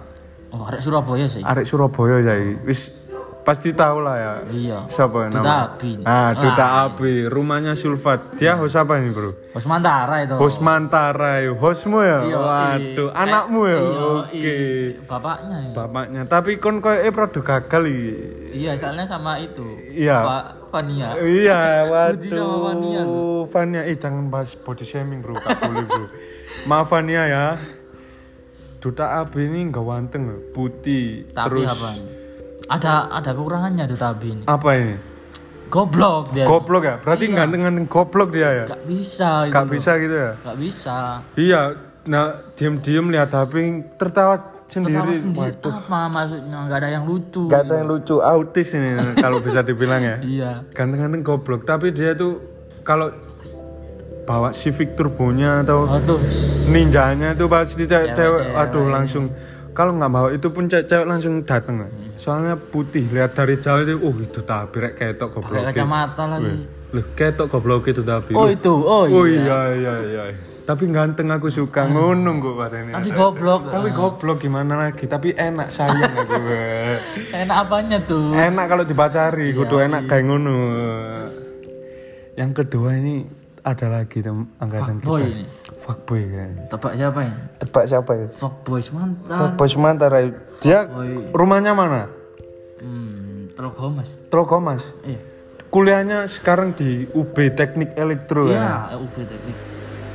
Oh, 0.53 0.69
arek 0.69 0.85
Surabaya 0.85 1.27
sih. 1.31 1.41
Arek 1.41 1.65
Surabaya 1.65 2.21
jadi 2.21 2.61
wis 2.67 3.09
pasti 3.51 3.75
tahu 3.75 3.99
lah 4.07 4.15
ya. 4.15 4.35
Iya. 4.47 4.79
Siapa 4.87 5.27
Duta 5.27 5.43
nama? 5.43 5.75
Abi. 5.75 5.93
Ah, 6.07 6.31
Duta 6.39 6.67
Abi. 6.87 7.27
Rumahnya 7.27 7.75
Sulfat. 7.75 8.39
Dia 8.39 8.55
host 8.55 8.79
apa 8.79 9.03
nih, 9.03 9.11
Bro? 9.11 9.35
Bos 9.51 9.67
Mantara 9.67 10.23
itu. 10.23 10.39
Host 10.39 10.63
Mantara. 10.63 11.43
Hostmu 11.59 11.99
ya? 11.99 12.23
Iya, 12.31 12.39
Waduh, 12.39 13.11
iya. 13.11 13.19
anakmu 13.19 13.61
ya? 13.67 13.75
Iya, 13.75 14.07
Oke. 14.23 14.39
iya. 14.39 14.55
Bapaknya 15.03 15.57
ya. 15.67 15.73
Bapaknya. 15.75 16.23
Tapi 16.31 16.51
kon 16.63 16.79
koyo 16.79 17.03
eh 17.03 17.11
produk 17.11 17.43
gagal 17.43 17.83
iki. 17.91 18.15
Iya, 18.55 18.79
soalnya 18.79 19.03
sama 19.11 19.43
itu. 19.43 19.67
Iya. 19.91 20.19
Pak 20.23 20.45
Fania. 20.71 21.09
Iya, 21.19 21.61
waduh. 21.91 23.51
Fania, 23.51 23.83
eh 23.83 23.99
jangan 23.99 24.31
bahas 24.31 24.55
body 24.55 24.87
shaming 24.87 25.27
bro, 25.27 25.35
gak 25.35 25.59
boleh 25.59 25.83
bro. 25.91 26.07
Maaf 26.71 26.87
Fania 26.87 27.27
ya. 27.27 27.47
Duta 28.79 29.19
Abi 29.19 29.51
ini 29.51 29.69
nggak 29.75 29.83
wanteng 29.85 30.31
loh, 30.31 30.41
putih. 30.55 31.29
Tapi 31.35 31.45
terus 31.51 31.69
apa? 31.69 32.20
Ada 32.71 33.11
ada 33.11 33.31
kekurangannya 33.35 33.85
tuh 33.85 33.99
Tabi 33.99 34.27
ini. 34.33 34.45
apa 34.47 34.71
ini? 34.75 34.95
Goblok 35.67 36.31
dia. 36.31 36.47
Goblok 36.47 36.83
ya? 36.83 36.97
Berarti 36.99 37.25
ganteng-ganteng 37.29 37.87
goblok 37.87 38.31
dia 38.31 38.51
ya? 38.53 38.65
Gak 38.67 38.83
bisa 38.85 39.31
itu. 39.47 39.55
Gak 39.55 39.67
bisa 39.69 39.91
gitu 39.99 40.17
ya? 40.17 40.33
Gak 40.37 40.57
bisa. 40.57 40.97
Iya, 41.35 41.61
nah 42.05 42.25
diem-diem 42.55 43.07
lihat 43.07 43.31
HP 43.31 43.55
tertawa 43.95 44.35
sendiri. 44.67 44.99
Pertama 44.99 45.15
sendiri 45.15 45.55
apa 45.63 46.01
maksudnya? 46.09 46.59
Gak 46.67 46.79
ada 46.79 46.89
yang 46.91 47.05
lucu. 47.07 47.43
Gak 47.47 47.61
ada 47.65 47.75
yang 47.77 47.89
lucu, 47.89 48.17
autis 48.19 48.69
ini 48.73 48.91
kalau 49.25 49.39
bisa 49.39 49.63
dibilang 49.63 50.03
ya. 50.03 50.17
Iya. 50.21 50.51
Ganteng-ganteng 50.71 51.23
goblok, 51.23 51.63
tapi 51.63 51.91
dia 51.91 52.15
tuh 52.15 52.43
kalau 52.83 53.11
bawa 54.21 54.51
Civic 54.51 54.95
turbonya 54.95 55.63
atau 55.63 55.87
Aduh. 55.87 56.19
ninjanya 56.67 57.35
tuh 57.35 57.47
pasti 57.47 57.83
cewek, 57.83 58.15
Cewek-cewek. 58.15 58.47
cewek 58.47 58.63
aduh 58.63 58.87
langsung 58.87 59.27
kalau 59.71 59.91
nggak 59.93 60.07
bawa 60.09 60.29
itu 60.31 60.47
pun 60.51 60.67
cewek, 60.67 60.87
cewek 60.87 61.03
langsung 61.05 61.43
dateng 61.43 61.83
soalnya 62.21 62.61
putih 62.61 63.09
lihat 63.09 63.33
dari 63.33 63.57
jauh 63.57 63.81
itu 63.81 63.97
oh 63.97 64.13
itu 64.13 64.45
tapi 64.45 64.77
rek 64.77 64.95
ketok 64.95 65.33
Pakai 65.33 65.41
goblok 65.41 65.65
kacamata 65.65 66.25
lagi. 66.29 66.53
loh 66.93 67.05
ketok 67.17 67.47
goblok 67.49 67.89
itu 67.89 68.05
tapi 68.05 68.37
Oh 68.37 68.45
itu. 68.45 68.69
Oh 68.69 69.09
oh 69.09 69.25
iya. 69.25 69.41
iya 69.41 69.61
iya 69.73 69.95
iya 70.05 70.25
tapi 70.61 70.87
ganteng 70.87 71.33
aku 71.33 71.49
suka 71.49 71.89
ngono 71.89 72.37
kok 72.39 72.71
ini 72.71 72.93
Tapi 72.93 73.11
goblok. 73.11 73.73
tapi 73.73 73.89
goblok 73.91 74.39
gimana 74.39 74.77
lagi 74.79 75.09
tapi 75.09 75.33
enak 75.33 75.73
sayang 75.73 76.13
aku 76.13 76.37
Enak 77.43 77.57
apanya 77.59 77.99
tuh? 78.05 78.31
enak 78.31 78.67
kalau 78.69 78.85
dipacari 78.85 79.51
kudu 79.51 79.81
enak 79.81 80.05
kayak 80.05 80.29
ngono 80.29 80.57
yang 82.37 82.53
kedua 82.53 82.95
ini 82.95 83.25
ada 83.61 83.87
lagi 83.91 84.21
tem 84.21 84.49
angkatan 84.57 85.01
kita. 85.01 85.09
Fuckboy 85.81 86.23
kan. 86.29 86.51
Tebak 86.69 86.93
siapa 86.93 87.19
ini? 87.25 87.37
Tebak 87.57 87.85
siapa 87.89 88.11
ya? 88.13 88.27
Fuckboy 88.29 88.81
mantap. 88.93 89.37
Fuckboy 89.41 89.69
Semantara. 89.69 90.19
Dia 90.61 90.85
Boy. 90.85 91.33
rumahnya 91.33 91.73
mana? 91.73 92.13
Hmm, 92.81 93.49
Trogomas. 93.57 94.21
Trogomas. 94.29 94.93
Eh, 95.03 95.17
Kuliahnya 95.71 96.27
sekarang 96.27 96.75
di 96.75 97.07
UB 97.15 97.33
Teknik 97.55 97.95
Elektro 97.95 98.51
ya. 98.51 98.91
iya, 98.91 98.99
UB 98.99 99.15
Teknik. 99.17 99.57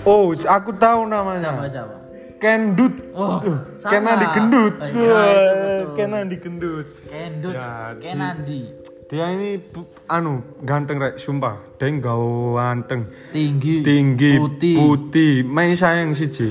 Oh, 0.06 0.30
aku 0.36 0.76
tahu 0.78 1.10
namanya. 1.10 1.56
Siapa 1.56 1.66
siapa? 1.66 1.96
Kendut. 2.38 2.94
Oh. 3.16 3.42
Kenandi 3.82 4.26
Gendut. 4.30 4.76
Iya. 4.84 5.24
Kenandi 5.98 6.36
Gendut. 6.38 6.88
Kendut. 7.08 7.56
Ya, 7.56 7.96
di- 7.96 8.04
Kenandi. 8.06 8.62
Dia 9.06 9.30
ini 9.30 9.62
anu 10.10 10.42
ganteng 10.66 10.98
rek, 10.98 11.22
sumpah. 11.22 11.62
Dia 11.78 11.94
ganteng. 11.94 13.06
Tinggi. 13.30 13.86
Tinggi, 13.86 14.34
Putih. 14.42 14.74
putih, 14.74 15.34
main 15.46 15.78
sayang 15.78 16.18
siji. 16.18 16.50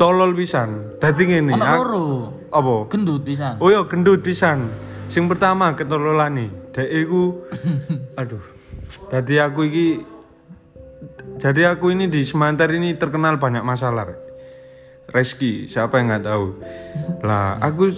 Tolol 0.00 0.32
pisan. 0.32 0.96
Dadi 0.96 1.24
ngene. 1.28 1.52
Anak 1.56 1.68
ak- 1.68 1.78
loro. 1.84 2.06
Apa? 2.48 2.88
Gendut 2.88 3.24
pisan. 3.24 3.60
Oh 3.60 3.68
iya 3.68 3.84
gendut 3.84 4.20
pisan. 4.24 4.72
Sing 5.08 5.28
pertama 5.28 5.76
ketololane. 5.76 6.48
Dek 6.72 6.88
iku 6.88 7.44
aduh. 8.20 8.44
Dadi 9.12 9.36
aku 9.40 9.60
iki 9.68 9.88
jadi 11.36 11.76
aku 11.76 11.92
ini 11.92 12.08
di 12.08 12.24
Semantar 12.24 12.72
ini 12.72 12.96
terkenal 12.96 13.36
banyak 13.36 13.60
masalah. 13.64 14.08
Rek. 14.08 14.20
Reski, 15.06 15.68
siapa 15.68 16.00
yang 16.00 16.10
nggak 16.12 16.24
tahu? 16.26 16.46
Lah, 17.22 17.62
aku 17.62 17.94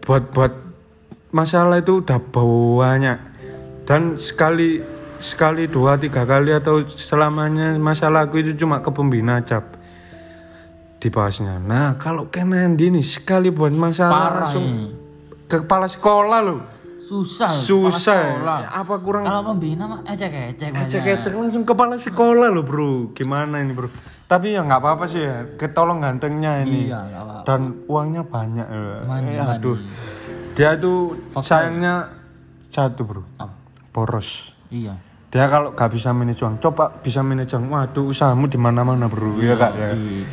buat 0.00 0.32
buat 0.32 0.67
masalah 1.28 1.78
itu 1.78 2.00
udah 2.00 2.18
banyak 2.20 3.18
dan 3.84 4.16
sekali 4.16 4.80
sekali 5.18 5.66
dua 5.66 5.98
tiga 5.98 6.22
kali 6.22 6.54
atau 6.54 6.84
selamanya 6.84 7.74
masalah 7.76 8.24
aku 8.24 8.40
itu 8.40 8.54
cuma 8.56 8.78
ke 8.78 8.88
pembina 8.88 9.42
cap 9.42 9.76
dibahasnya. 10.98 11.62
Nah, 11.62 11.94
kalau 11.94 12.26
Kenandi 12.26 12.90
ini 12.90 13.02
sekali 13.06 13.54
buat 13.54 13.70
masalah 13.70 14.10
Parah 14.10 14.34
langsung 14.42 14.66
ke 15.46 15.62
kepala 15.62 15.86
sekolah 15.86 16.40
loh. 16.42 16.60
Susah. 16.98 17.48
Susah. 17.48 18.36
sekolah. 18.36 18.58
Apa 18.68 18.94
kurang 19.00 19.24
Kalau 19.24 19.40
pembina 19.46 19.88
mah 19.88 20.00
ecek-ecek. 20.04 20.74
banyak. 20.74 20.90
ecek-ecek 20.90 21.32
langsung 21.32 21.64
kepala 21.64 21.96
sekolah 21.96 22.52
loh, 22.52 22.66
Bro. 22.66 23.16
Gimana 23.16 23.62
ini, 23.62 23.72
Bro? 23.72 23.88
Tapi 24.28 24.52
ya 24.52 24.60
nggak 24.60 24.76
apa-apa 24.76 25.08
sih 25.08 25.24
ya. 25.24 25.48
Ketolong 25.56 26.04
gantengnya 26.04 26.60
ini. 26.60 26.92
Iya, 26.92 27.00
nggak 27.00 27.22
apa-apa. 27.24 27.44
Dan 27.48 27.60
uangnya 27.88 28.22
banyak. 28.28 28.66
ya. 28.68 28.96
Mandi, 29.08 29.32
Eh, 29.32 29.40
aduh. 29.40 29.78
Dia 30.58 30.74
tuh 30.74 31.14
sayangnya 31.38 32.10
satu, 32.74 33.06
Bro. 33.06 33.22
Apa? 33.38 33.54
Boros. 33.94 34.58
Iya. 34.74 34.98
Dia 35.30 35.46
kalau 35.46 35.70
gak 35.70 35.94
bisa 35.94 36.10
manage 36.10 36.42
uang, 36.42 36.58
coba 36.58 36.90
bisa 36.98 37.22
manage 37.22 37.54
uang. 37.54 37.70
Waduh, 37.70 38.10
usahamu 38.10 38.50
di 38.50 38.58
mana-mana, 38.58 39.06
Bro. 39.06 39.38
Iya, 39.38 39.54
Kak 39.54 39.72
ya. 39.78 39.94
Iya. 39.94 40.26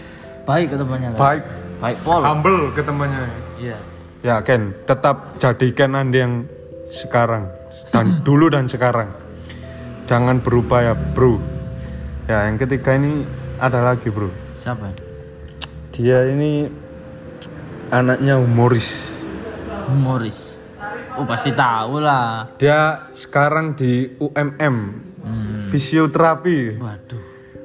Baik 0.49 0.67
ketemuannya. 0.73 1.09
Baik, 1.13 1.43
Baik 1.77 1.97
pol. 2.01 2.21
humble 2.25 2.73
ketemuannya. 2.73 3.21
Iya. 3.61 3.77
Ya 4.25 4.41
Ken, 4.41 4.73
tetap 4.89 5.37
jadikan 5.37 5.93
Anda 5.93 6.25
yang 6.25 6.33
sekarang 6.89 7.45
dan 7.93 8.05
dulu 8.25 8.49
dan 8.49 8.65
sekarang. 8.65 9.13
Jangan 10.09 10.41
berubah 10.41 10.81
ya 10.81 10.93
bro. 10.93 11.37
Ya 12.25 12.49
yang 12.49 12.57
ketiga 12.57 12.97
ini 12.97 13.21
ada 13.61 13.81
lagi 13.85 14.09
bro. 14.09 14.29
Siapa? 14.57 14.89
Dia 15.93 16.29
ini 16.29 16.69
anaknya 17.89 18.37
humoris. 18.41 19.17
Humoris. 19.87 20.57
Oh 21.15 21.23
pasti 21.23 21.51
tahu 21.51 22.03
lah. 22.03 22.51
Dia 22.57 23.07
sekarang 23.11 23.73
di 23.73 24.11
UMM 24.17 24.75
Hmm. 25.25 25.57
fisioterapi. 25.57 26.77
Waduh. 26.77 27.23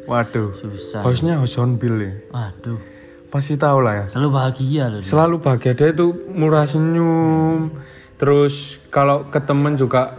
Waduh. 0.09 0.49
Susah. 0.57 1.05
Hostnya 1.05 1.37
host 1.37 1.61
on 1.61 1.77
bill 1.77 2.01
ya. 2.01 2.15
Waduh. 2.33 2.81
Pasti 3.29 3.55
tahu 3.55 3.85
lah 3.85 3.95
ya. 3.95 4.05
Selalu 4.09 4.29
bahagia 4.33 4.85
loh. 4.89 4.99
dia. 4.99 5.07
Selalu 5.07 5.37
bahagia 5.39 5.73
dia 5.77 5.89
itu 5.93 6.07
murah 6.33 6.65
senyum. 6.65 7.69
Terus 8.17 8.81
kalau 8.89 9.29
ke 9.29 9.39
temen 9.39 9.77
juga 9.77 10.17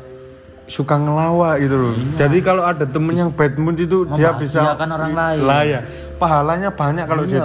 suka 0.70 0.96
ngelawak 0.96 1.60
gitu 1.60 1.76
loh. 1.76 1.94
Jadi 2.16 2.40
kalau 2.40 2.64
ada 2.64 2.86
temen 2.86 3.12
yang 3.12 3.34
bad 3.34 3.58
mood 3.58 3.76
itu 3.76 4.06
dia 4.14 4.32
bisa 4.38 4.72
orang 4.72 5.12
lain. 5.12 5.40
lah 5.42 5.62
ya. 5.66 5.82
Pahalanya 6.16 6.70
banyak 6.72 7.10
kalau 7.10 7.26
dia 7.26 7.42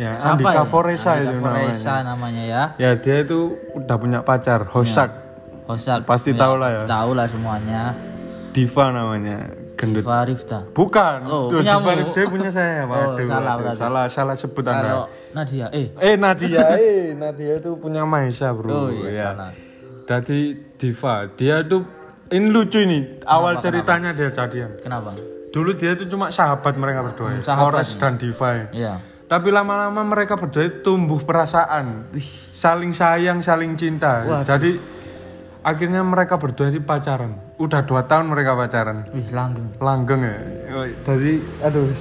Ya, 0.00 0.16
Andika 0.16 0.64
ya? 0.64 0.64
Foresa 0.64 1.10
Andika 1.12 1.28
itu 1.28 1.34
Foresa 1.36 1.92
namanya. 2.00 2.02
namanya 2.08 2.42
ya. 2.48 2.62
Ya 2.80 2.90
dia 2.96 3.16
itu 3.20 3.52
udah 3.76 3.96
punya 4.00 4.24
pacar, 4.24 4.64
Hosak. 4.64 5.10
Hosal. 5.68 6.02
Pasti 6.02 6.32
tahu 6.32 6.56
lah 6.56 6.70
ya. 6.72 6.82
Tahu 6.88 7.10
lah 7.12 7.28
semuanya. 7.28 7.92
Diva 8.50 8.90
namanya. 8.90 9.54
Gendut. 9.78 10.02
Diva 10.02 10.26
Rifta. 10.26 10.66
Bukan. 10.74 11.16
Oh, 11.30 11.46
punyamu. 11.46 11.86
Diva 11.86 12.10
dia 12.10 12.24
punya 12.26 12.50
saya. 12.50 12.82
Oh, 12.90 13.14
salah 13.22 13.54
waduh. 13.54 13.76
salah 13.76 14.04
salah 14.10 14.34
sebut 14.34 14.66
Kalau 14.66 15.06
Anda. 15.06 15.36
Nadia, 15.36 15.66
eh. 15.70 15.94
Eh 15.94 16.18
Nadia, 16.18 16.64
eh 16.80 17.14
Nadia 17.14 17.62
itu 17.62 17.78
punya 17.78 18.02
Maisa, 18.02 18.50
Bro. 18.50 18.66
Oh 18.66 18.88
iya, 18.90 19.08
Ya. 19.12 19.24
salah. 19.30 19.52
Jadi 20.10 20.38
Diva, 20.74 21.30
dia 21.30 21.62
tuh 21.62 21.86
ini 22.30 22.50
lucu 22.50 22.82
ini. 22.82 23.22
Awal 23.22 23.62
ceritanya 23.62 24.10
dia 24.10 24.34
jadian. 24.34 24.74
Kenapa? 24.82 25.14
Dulu 25.54 25.70
dia 25.74 25.94
tuh 25.94 26.10
cuma 26.10 26.34
sahabat 26.34 26.74
mereka 26.74 27.06
berdua, 27.06 27.38
ya. 27.38 27.40
sahabat 27.46 27.78
Forest 27.78 28.02
dan 28.02 28.18
Diva. 28.18 28.48
ya. 28.50 28.66
Iya. 28.74 28.94
Tapi 29.30 29.54
lama-lama 29.54 30.02
mereka 30.02 30.34
berdua 30.34 30.66
itu 30.66 30.82
tumbuh 30.82 31.22
perasaan, 31.22 32.02
saling 32.50 32.90
sayang, 32.90 33.38
saling 33.46 33.78
cinta. 33.78 34.26
Jadi 34.42 34.74
akhirnya 35.62 36.02
mereka 36.02 36.34
berdua 36.34 36.66
ini 36.66 36.82
pacaran. 36.82 37.38
Udah 37.54 37.86
dua 37.86 38.02
tahun 38.10 38.26
mereka 38.26 38.58
pacaran. 38.58 39.06
Wih, 39.14 39.30
langgeng. 39.30 39.70
Langgeng 39.78 40.26
ya. 40.26 40.34
Jadi 41.06 41.38
aduh, 41.62 41.94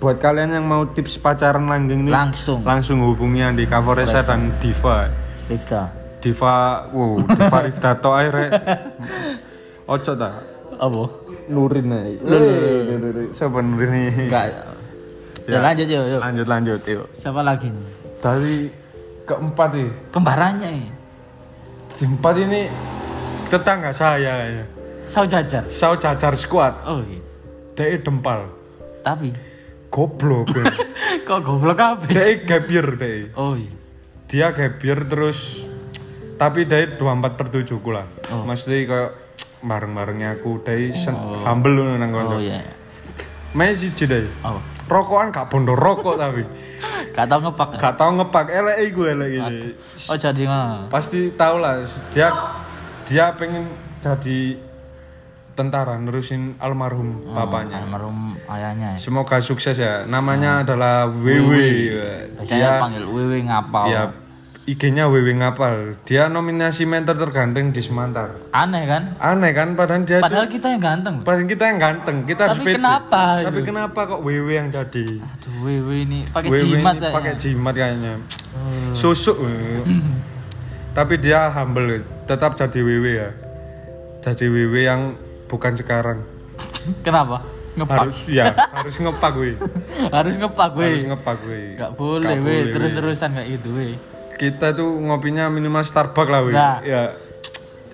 buat 0.00 0.16
kalian 0.24 0.56
yang 0.56 0.64
mau 0.64 0.88
tips 0.88 1.20
pacaran 1.20 1.68
langgeng 1.68 2.08
ini 2.08 2.08
Langsung. 2.08 2.64
langsung 2.64 3.04
hubungi 3.04 3.44
Andika 3.44 3.84
Foresa 3.84 4.24
dan 4.24 4.48
Diva. 4.64 5.04
Rifta. 5.52 5.92
Diva, 6.24 6.88
wow, 6.96 7.20
Diva 7.20 7.58
Rifda 7.60 7.92
to 8.00 8.08
rek. 8.08 8.50
Ojo 9.84 10.12
ta. 10.16 10.30
Apa? 10.80 11.04
Nurin 11.52 11.92
ae. 11.92 12.16
Siapa 13.36 13.60
Nurin 13.60 13.92
ini? 13.92 14.32
Enggak. 14.32 14.79
Ya, 15.48 15.58
lanjut 15.60 15.86
yuk, 15.86 16.04
yuk. 16.06 16.20
Lanjut 16.20 16.46
lanjut 16.46 16.80
yuk. 16.84 17.06
Siapa 17.14 17.40
lagi 17.40 17.68
nih? 17.68 17.86
Dari 18.20 18.56
keempat 19.24 19.68
nih. 19.72 19.90
Kembarannya 20.10 20.68
ini. 20.70 20.90
Keempat 21.96 22.34
ini 22.38 22.60
tetangga 23.48 23.90
saya 23.90 24.34
ya. 24.46 24.64
Sau 25.04 25.24
jajar. 25.26 25.66
Sao 25.66 25.96
cacar 25.96 26.36
squad. 26.36 26.74
Oh 26.84 27.00
iya. 27.02 27.20
Dia 27.74 27.98
dempal. 27.98 28.46
Tapi 29.00 29.32
Goblok. 29.90 30.54
ya. 30.54 30.70
kok 31.26 31.42
goblok 31.42 31.74
kabeh? 31.74 32.14
dia 32.14 32.38
gap 32.46 32.66
year 32.70 32.88
dia. 32.94 33.26
Oh 33.34 33.58
iya. 33.58 33.72
Dia 34.30 34.54
gap 34.54 34.78
year 34.80 35.02
terus 35.02 35.66
tapi 36.38 36.64
dia 36.64 36.86
24 36.94 37.00
per 37.34 37.46
7 37.50 37.66
ku 37.82 37.90
lah. 37.90 38.06
Oh. 38.30 38.46
Mesti 38.46 38.86
kayak 38.86 39.10
bareng-barengnya 39.60 40.38
aku 40.38 40.62
dia 40.62 40.94
sen- 40.94 41.18
humble 41.44 41.74
lu 41.74 41.84
nang 41.90 42.14
Oh 42.14 42.38
kono. 42.38 42.38
iya. 42.38 42.62
Main 43.52 43.74
siji 43.74 44.06
deh. 44.06 44.24
Oh. 44.46 44.62
Rokokan 44.90 45.30
gak 45.30 45.46
bondo 45.46 45.78
rokok 45.78 46.18
tapi. 46.18 46.42
Gak 47.14 47.26
tau 47.30 47.38
ngepak. 47.38 47.78
Gak 47.78 47.94
tau 47.94 48.10
ngepak 48.18 48.50
elek 48.50 48.76
iku 48.90 49.06
elek 49.06 49.30
ini. 49.38 49.58
Oh 50.10 50.18
jadi 50.18 50.42
ngono. 50.50 50.90
Pasti 50.90 51.30
tau 51.38 51.62
lah 51.62 51.78
dia 52.10 52.34
dia 53.06 53.30
pengen 53.38 53.70
jadi 54.02 54.58
tentara 55.54 55.94
nerusin 55.94 56.58
almarhum 56.58 57.30
papanya. 57.30 57.86
Almarhum 57.86 58.34
ayahnya. 58.50 58.96
ya. 58.96 58.98
Semoga 58.98 59.38
sukses 59.38 59.78
ya. 59.78 60.02
Namanya 60.10 60.66
adalah 60.66 61.06
WW. 61.06 61.52
Biasanya 62.34 62.82
panggil 62.82 63.06
Wewe 63.06 63.46
ngapal. 63.46 63.86
Ya 63.94 64.10
IG-nya 64.70 65.04
WW 65.04 65.34
ngapal. 65.36 65.98
Dia 66.04 66.26
nominasi 66.26 66.84
mentor 66.84 67.18
terganteng 67.18 67.70
di 67.70 67.80
Semantar. 67.80 68.38
Aneh 68.50 68.84
kan? 68.84 69.18
Aneh 69.18 69.50
kan 69.50 69.74
padahal 69.74 70.04
dia 70.04 70.20
Padahal 70.20 70.46
kita 70.46 70.70
yang 70.70 70.78
ganteng. 70.78 71.16
padahal 71.20 71.44
kita 71.44 71.64
yang 71.66 71.78
ganteng, 71.78 72.16
kita 72.22 72.40
harus 72.46 72.56
Tapi 72.56 72.66
pede. 72.66 72.76
kenapa 72.76 73.22
Tapi 73.42 73.58
itu? 73.58 73.66
kenapa 73.66 74.00
kok 74.06 74.20
WW 74.20 74.48
yang 74.48 74.68
jadi? 74.68 75.06
Aduh, 75.18 75.52
Wewe 75.60 75.94
ini 76.04 76.18
pakai 76.24 76.48
WW 76.48 76.60
jimat 76.60 76.94
ini 76.94 77.00
kayaknya. 77.00 77.16
pakai 77.18 77.32
jimat 77.36 77.74
kayaknya. 77.74 78.14
Hmm. 78.52 78.92
Susuk. 78.92 79.36
eh. 79.42 79.82
Tapi 80.90 81.14
dia 81.16 81.50
humble, 81.50 82.00
tetap 82.24 82.54
jadi 82.54 82.78
WW 82.78 83.06
ya. 83.08 83.30
Jadi 84.20 84.44
WW 84.46 84.74
yang 84.76 85.00
bukan 85.46 85.74
sekarang. 85.74 86.22
Kenapa? 87.00 87.42
Ngepak. 87.70 87.96
Harus 88.02 88.18
ya, 88.26 88.50
harus 88.74 88.98
ngepak 88.98 89.32
we. 89.36 89.54
Harus 90.10 90.34
ngepak 90.36 90.70
we. 90.74 90.84
Harus 90.84 91.04
ngepak 91.06 91.38
we. 91.42 91.60
Gak 91.74 91.92
boleh 91.94 92.26
Gak 92.28 92.42
boleh, 92.42 92.62
we. 92.62 92.72
Terus-terusan 92.72 93.30
kayak 93.32 93.48
gitu 93.56 93.68
we. 93.72 93.88
Kita 94.40 94.72
tuh 94.72 94.96
ngopinya 95.04 95.52
minimal 95.52 95.84
Starbucks 95.84 96.30
lah 96.32 96.40
we. 96.40 96.56
Nah. 96.56 96.80
Ya. 96.80 97.12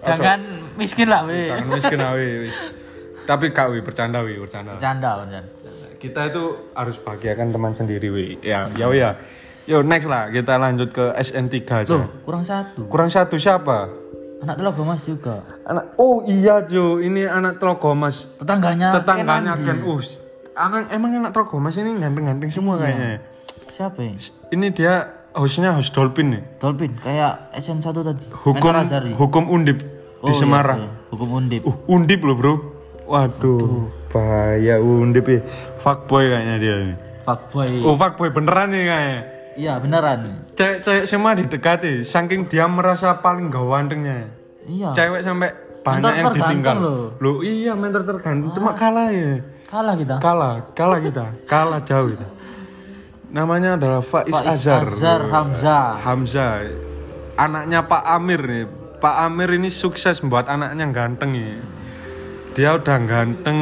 Jangan 0.07 0.71
miskin 0.79 1.11
lah 1.11 1.27
we. 1.27 1.51
Jangan 1.51 1.67
miskin 1.67 1.99
lah 1.99 2.15
we. 2.15 2.47
wis. 2.47 2.71
Tapi 3.29 3.51
kak 3.51 3.75
we 3.75 3.83
bercanda 3.83 4.23
we, 4.23 4.39
bercanda. 4.39 4.79
Bercanda, 4.79 5.27
bercanda. 5.27 5.51
Kita 5.99 6.31
itu 6.31 6.71
harus 6.79 7.03
bahagiakan 7.03 7.51
teman 7.51 7.75
sendiri 7.75 8.15
we. 8.15 8.39
Ya, 8.47 8.71
ya 8.79 8.87
we, 8.87 9.03
ya. 9.03 9.19
Yo 9.67 9.83
next 9.83 10.07
lah, 10.07 10.31
kita 10.31 10.55
lanjut 10.63 10.95
ke 10.95 11.11
SN3 11.19 11.55
aja. 11.67 11.91
Loh, 11.99 12.07
kurang 12.23 12.47
satu. 12.47 12.87
Kurang 12.87 13.11
satu 13.11 13.35
siapa? 13.35 13.91
Anak 14.47 14.63
Telogo 14.63 14.87
Mas 14.87 15.03
juga. 15.03 15.43
Anak 15.67 15.99
oh 15.99 16.23
iya 16.23 16.63
Jo, 16.63 17.03
ini 17.03 17.27
anak 17.27 17.59
Tlogo 17.59 17.91
Mas. 17.99 18.31
Tetangganya 18.39 18.95
Tetangganya 19.03 19.59
Ken 19.59 19.83
Ken 19.83 19.91
Us. 19.91 20.23
Anak 20.55 20.95
emang 20.95 21.19
anak 21.19 21.35
Tlogo 21.35 21.59
Mas 21.59 21.75
ini 21.83 21.99
ganteng-ganteng 21.99 22.55
semua 22.55 22.79
kayaknya. 22.79 23.19
Siapa 23.75 23.99
ya? 24.07 24.15
Ini 24.55 24.67
dia 24.71 24.95
hostnya 25.37 25.77
host 25.77 25.93
Dolphin 25.93 26.33
nih. 26.33 26.43
Dolphin 26.59 26.97
kayak 26.99 27.53
SN1 27.55 27.93
tadi. 27.93 28.27
Hukum 28.33 28.73
hukum 29.21 29.45
undip 29.53 29.79
Oh, 30.25 30.33
di 30.33 30.33
iya, 30.33 30.41
Semarang. 30.41 30.81
iya. 30.81 30.91
Hukum 31.13 31.29
undip. 31.37 31.61
Uh, 31.63 31.77
undip 31.87 32.21
loh 32.25 32.35
bro. 32.35 32.55
Waduh, 33.07 33.87
bahaya 34.11 34.83
undip 34.83 35.29
ya. 35.29 35.39
Fuckboy 35.79 36.33
kayaknya 36.33 36.55
dia 36.59 36.75
ini. 36.83 36.95
Fuckboy. 37.23 37.69
Oh 37.87 37.95
fuckboy 37.95 38.35
beneran 38.35 38.75
nih 38.75 38.83
kayaknya. 38.91 39.21
Iya 39.57 39.73
beneran. 39.79 40.21
Cewek-cewek 40.59 41.05
semua 41.07 41.33
didekati, 41.33 42.03
saking 42.03 42.51
dia 42.51 42.67
merasa 42.67 43.15
paling 43.23 43.53
gawantengnya. 43.53 44.27
Iya. 44.67 44.91
Cewek 44.93 45.23
sampai 45.23 45.49
banyak 45.87 46.13
yang 46.19 46.35
ditinggal. 46.35 46.77
loh. 46.83 47.05
Loh 47.23 47.37
iya 47.47 47.79
mentor 47.79 48.03
tergantung, 48.03 48.51
cuma 48.57 48.75
kalah 48.75 49.15
ya. 49.15 49.39
Kalah 49.71 49.95
kita. 49.95 50.15
Kalah, 50.19 50.55
kalah 50.75 50.99
kita, 50.99 51.25
kalah 51.47 51.81
jauh 51.83 52.11
kita. 52.11 52.27
Namanya 53.37 53.77
adalah 53.77 54.01
Faiz, 54.01 54.33
Faiz 54.33 54.65
Azhar. 54.65 54.89
Azhar 54.89 55.21
Hamzah. 55.29 56.01
Hamzah. 56.01 56.65
Anaknya 57.37 57.85
Pak 57.85 58.01
Amir 58.17 58.41
nih. 58.41 58.65
Pak 58.97 59.17
Amir 59.29 59.61
ini 59.61 59.69
sukses 59.69 60.25
membuat 60.25 60.49
anaknya 60.49 60.89
ganteng 60.89 61.37
ya. 61.37 61.61
Dia 62.57 62.81
udah 62.81 62.97
ganteng, 63.05 63.61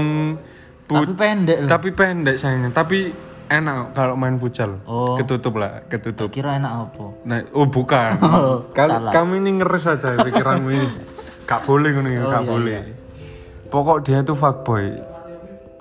Tapi 0.86 0.86
put- 0.86 1.18
pendek 1.18 1.66
loh. 1.66 1.68
tapi 1.68 1.90
pendek 1.90 2.38
sayangnya. 2.38 2.70
Tapi 2.70 3.10
enak 3.50 3.98
kalau 3.98 4.14
main 4.14 4.38
futsal. 4.38 4.78
Oh. 4.86 5.18
Ketutup 5.18 5.58
lah, 5.58 5.82
ketutup. 5.90 6.30
Kira 6.30 6.54
enak 6.54 6.94
apa? 6.94 7.06
Nah, 7.26 7.42
oh 7.50 7.66
bukan. 7.66 8.14
Oh, 8.22 9.10
kamu 9.10 9.42
ini 9.42 9.58
ngeres 9.58 9.90
aja 9.90 10.14
pikiranmu 10.22 10.70
ini. 10.70 10.88
Gak 11.50 11.66
boleh 11.66 11.90
ngono 11.98 12.08
ya, 12.14 12.22
Oh, 12.22 12.30
gak 12.30 12.42
iya, 12.46 12.50
boleh. 12.54 12.80
Pokok 13.74 13.98
dia 14.06 14.22
tuh 14.22 14.38
fuckboy. 14.38 14.94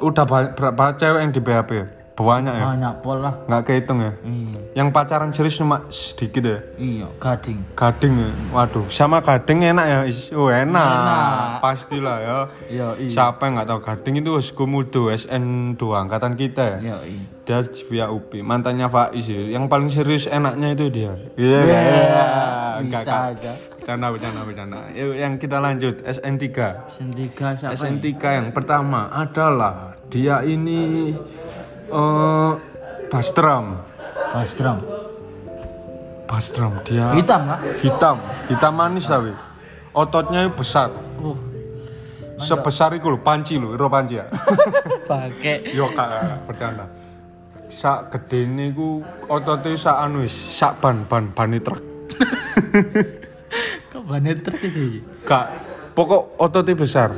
Udah 0.01 0.25
berapa 0.25 0.97
cewek 0.97 1.19
yang 1.21 1.29
di 1.29 1.41
ya? 1.45 2.02
Banyak 2.13 2.53
ya? 2.53 2.65
Banyak 2.77 2.93
pol 3.01 3.17
lah. 3.25 3.33
Nggak 3.49 3.61
kehitung 3.65 3.97
ya? 3.97 4.13
Iya. 4.21 4.59
Yang 4.77 4.87
pacaran 4.93 5.29
serius 5.33 5.57
cuma 5.57 5.81
sedikit 5.89 6.45
ya? 6.45 6.59
Iya, 6.77 7.07
gading. 7.17 7.59
Gading 7.73 8.13
ya? 8.21 8.29
Waduh, 8.53 8.85
sama 8.93 9.17
gading 9.17 9.65
enak 9.73 9.85
ya? 9.89 9.99
Oh 10.37 10.53
enak. 10.53 10.89
Enak. 10.93 11.57
Pastilah 11.57 12.17
ya. 12.21 12.37
Iya, 12.69 12.87
iya. 13.01 13.09
Siapa 13.09 13.49
yang 13.49 13.57
nggak 13.57 13.69
tahu 13.69 13.79
gading 13.81 14.15
itu 14.21 14.31
Komodo 14.53 15.09
SN2 15.09 15.81
angkatan 15.81 16.37
kita 16.37 16.77
ya? 16.77 16.77
Iya, 16.77 16.97
iya. 17.09 17.23
Dia 17.43 17.59
via 17.59 18.07
UP, 18.07 18.29
mantannya 18.39 18.87
Faiz 18.87 19.27
ya. 19.27 19.57
Yang 19.57 19.65
paling 19.67 19.89
serius 19.89 20.29
enaknya 20.29 20.77
itu 20.77 20.85
dia. 20.93 21.11
Iya, 21.35 21.59
Iya, 21.65 22.25
Enggak, 22.79 23.01
bisa 23.03 23.11
Kak. 23.11 23.31
aja. 23.35 23.51
Bercanda, 23.83 24.07
bercanda, 24.15 24.41
bercanda. 24.47 24.79
Yuk, 24.95 25.13
yang 25.17 25.33
kita 25.35 25.57
lanjut 25.59 25.99
SN3. 26.07 26.47
SN3 26.87 27.19
siapa? 27.59 27.73
SN3 27.75 28.07
yang 28.31 28.47
pertama 28.55 29.11
adalah 29.11 29.91
dia 30.07 30.39
ini 30.39 31.11
eh 31.93 32.51
Bastram. 33.13 33.65
Bastram. 34.33 34.77
Bastram 36.25 36.73
dia 36.81 37.13
Hitam 37.13 37.45
lah. 37.45 37.61
hitam, 37.77 38.17
hitam 38.49 38.73
manis 38.73 39.05
tapi 39.05 39.29
ototnya 39.93 40.49
besar. 40.49 40.89
Uh, 41.21 41.37
Sebesar 42.41 42.97
itu 42.97 43.07
loh, 43.07 43.21
panci 43.21 43.61
loh, 43.61 43.77
ro 43.77 43.87
panci 43.87 44.17
ya. 44.17 44.25
pakai 45.09 45.69
Yo 45.77 45.93
kak, 45.93 46.49
bercanda. 46.49 46.89
Sak 47.69 48.09
gede 48.09 48.49
ini 48.49 48.73
ku 48.73 49.05
ototnya 49.29 49.77
sak 49.77 49.97
anu 50.01 50.25
sak 50.25 50.81
ban 50.81 51.05
ban 51.05 51.29
ban 51.31 51.53
truk. 51.61 51.79
kok 53.93 54.03
banet 54.09 54.41
truk 54.41 54.59
sih? 54.65 55.05
Kak, 55.23 55.61
pokok 55.93 56.41
ototnya 56.41 56.73
besar. 56.73 57.13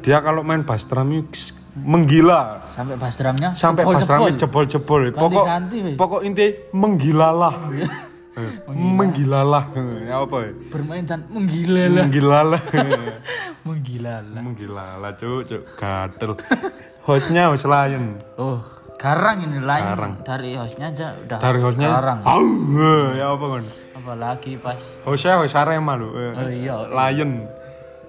Dia 0.00 0.22
kalau 0.22 0.46
main 0.46 0.62
Bastram 0.62 1.10
itu 1.10 1.58
menggila. 1.78 2.62
Sampai 2.66 2.94
Bastramnya 2.94 3.50
Sampai 3.52 3.82
jebol-jebol. 3.82 3.98
Bastramnya 3.98 4.32
jebol-jebol. 4.36 5.00
Pokok 5.10 5.44
weh. 5.74 5.94
pokok 5.98 6.20
inti 6.22 6.46
menggilalah. 6.70 7.54
Eh, 8.34 8.50
menggilalah. 8.66 9.70
Ya 10.10 10.18
apa 10.18 10.36
ya? 10.42 10.50
bermain 10.66 11.06
dan 11.06 11.22
menggila 11.30 11.86
lah. 11.86 12.02
Menggilalah. 12.02 12.60
menggila 13.62 14.14
lah. 14.26 14.42
Menggilalah, 14.50 15.10
cuk, 15.14 15.46
cuk. 15.46 15.62
Gatel. 15.78 16.34
Hostnya 17.06 17.54
host 17.54 17.70
lion. 17.70 18.18
Oh, 18.34 18.58
garang 18.98 19.38
ini 19.38 19.62
lain 19.62 19.86
Garang. 19.86 20.12
dari 20.26 20.58
hostnya 20.58 20.90
aja 20.90 21.14
udah 21.14 21.38
Dari 21.38 21.62
hostnya. 21.62 21.94
garang. 21.94 22.26
Au, 22.26 22.42
eh, 22.74 23.22
ya 23.22 23.38
apa 23.38 23.46
kan? 23.54 23.64
Apalagi 24.02 24.58
pas 24.58 24.82
Hostnya 25.06 25.38
host 25.38 25.54
Arema 25.54 25.94
lho. 25.94 26.10
eh. 26.18 26.32
Oh 26.34 26.50
iya, 26.50 26.76
Lion. 26.90 27.46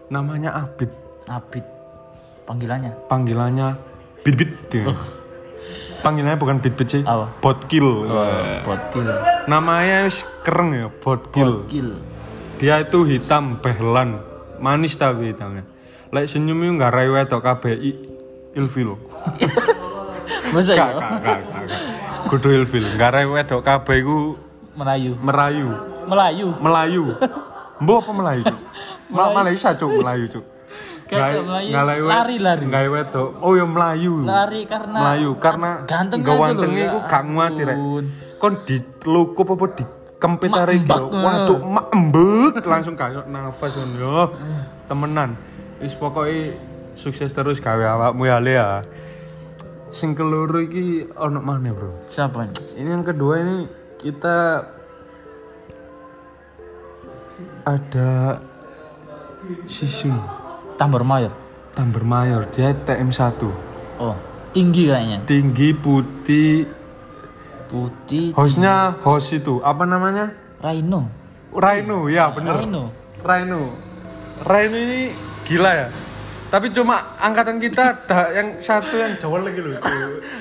Namanya 0.10 0.58
Abid. 0.58 0.90
Abid 1.30 1.75
panggilannya. 2.46 2.92
Panggilannya 3.06 3.68
Bit-bit. 4.22 4.50
dia. 4.70 4.90
Panggilannya 6.02 6.38
bukan 6.38 6.62
bit-bit 6.62 6.88
sih. 6.88 7.04
Apa? 7.04 7.30
Botkil. 7.42 8.06
Botkil. 8.62 9.06
Namanya 9.46 10.06
wis 10.06 10.22
keren 10.42 10.70
ya, 10.72 10.88
Botkil. 10.90 11.66
Botkil. 11.66 11.88
Dia 12.56 12.82
itu 12.82 13.04
hitam 13.04 13.58
behlan, 13.60 14.22
manis 14.58 14.96
tapi 14.96 15.34
hitamnya. 15.34 15.66
Lek 16.14 16.26
senyum 16.26 16.56
itu 16.58 16.72
nggak 16.78 16.94
rayu 16.94 17.12
wedok 17.14 17.42
kabeh 17.42 17.74
i- 17.76 18.00
ilfil. 18.56 18.96
Masa 20.54 20.72
Gak, 20.72 20.88
ya? 20.88 20.96
gak, 20.96 21.12
gak, 21.20 21.40
gak. 21.68 21.80
Kudu 22.30 22.48
ilfil. 22.54 22.86
Nggak 22.96 23.12
rayu 23.12 23.30
wedok 23.34 23.62
kabeh 23.62 23.96
iku 24.00 24.18
Melayu. 24.76 25.12
merayu, 25.18 25.70
Melayu. 26.06 26.48
Melayu. 26.62 27.04
Mbok 27.84 27.98
apa 28.00 28.12
Melayu? 28.14 28.44
Malaysia 29.12 29.76
cuk, 29.76 29.92
Melayu 30.00 30.26
cuk. 30.30 30.46
Kayak 31.06 31.46
Melayu 31.46 32.06
lari-lari. 32.10 32.64
Nggak 32.66 32.84
wedok. 32.90 33.30
Oh 33.46 33.54
ya 33.54 33.66
Melayu. 33.70 34.26
Lari 34.26 34.62
karena 34.66 34.98
Melayu 34.98 35.30
karena 35.38 35.70
ganteng 35.86 36.22
gawantengnya 36.26 36.86
lho, 36.86 36.90
iku 36.90 37.00
ya 37.00 37.10
gak 37.10 37.24
nguati 37.30 37.62
rek. 37.62 37.78
Kon 38.42 38.54
di 38.66 38.78
lukup 39.06 39.48
apa 39.54 39.66
di 39.78 39.84
kempit 40.18 40.50
arek 40.50 40.90
Waduh, 40.90 41.60
mak 41.62 41.86
embek 41.94 42.66
langsung 42.66 42.98
kayak 42.98 43.30
nafas 43.30 43.78
ngono 43.78 43.96
yo. 44.02 44.34
Temenan. 44.90 45.38
Wis 45.78 45.94
pokoke 45.94 46.58
sukses 46.98 47.30
terus 47.36 47.62
gawe 47.62 47.86
awakmu 47.86 48.26
ya 48.26 48.42
Le 48.42 48.54
ya. 48.58 48.82
Sing 49.94 50.18
keloro 50.18 50.60
iki 50.60 51.08
ono 51.16 51.40
mana, 51.40 51.72
Bro? 51.72 52.10
siapa 52.12 52.44
ini? 52.44 52.84
Ini 52.84 52.90
yang 53.00 53.06
kedua 53.06 53.40
ini 53.40 53.64
kita 54.02 54.68
ada 57.64 58.42
Sisu 59.70 60.12
Tambor 60.76 61.04
Mayor. 61.04 61.32
Tamber 61.72 62.04
Mayor 62.04 62.48
dia 62.48 62.72
TM1 62.74 63.36
Oh, 63.96 64.16
tinggi 64.52 64.88
kayaknya. 64.88 65.24
tinggi 65.24 65.72
putih 65.72 66.68
Putih. 67.66 68.32
hostnya 68.32 68.96
host 69.02 69.34
itu 69.34 69.60
apa 69.60 69.84
namanya 69.84 70.32
Rhino. 70.60 71.08
Rhino 71.52 72.08
ya 72.08 72.28
bener 72.30 72.60
Rhino. 72.60 72.92
Rhino 73.20 73.62
Rhino 74.42 74.78
ini 74.78 75.02
gila 75.44 75.72
ya 75.74 75.88
tapi 76.46 76.72
cuma 76.72 77.18
angkatan 77.18 77.58
kita 77.58 77.84
ada 78.06 78.32
yang 78.32 78.56
satu 78.56 78.96
yang 78.96 79.16
jauh 79.16 79.40
lagi 79.40 79.60
loh 79.60 79.76
itu 79.76 79.92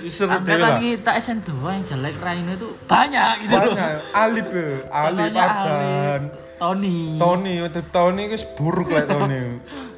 seru 0.07 0.31
Angkatan 0.31 0.79
kita 0.79 1.11
SN2 1.17 1.51
yang 1.65 1.85
jelek 1.85 2.15
Rhino 2.19 2.53
itu 2.53 2.69
banyak 2.87 3.33
gitu 3.41 3.55
loh. 3.55 3.75
banyak 3.75 3.91
Alip 4.13 4.49
ya 4.51 4.69
Alip 4.93 5.33
Adan 5.33 6.23
Tony. 6.55 7.19
Tony 7.19 7.53
itu 7.61 7.81
Tony 7.91 8.23
guys 8.29 8.47
buruk 8.55 8.89
lah 8.89 9.05
Tony 9.05 9.59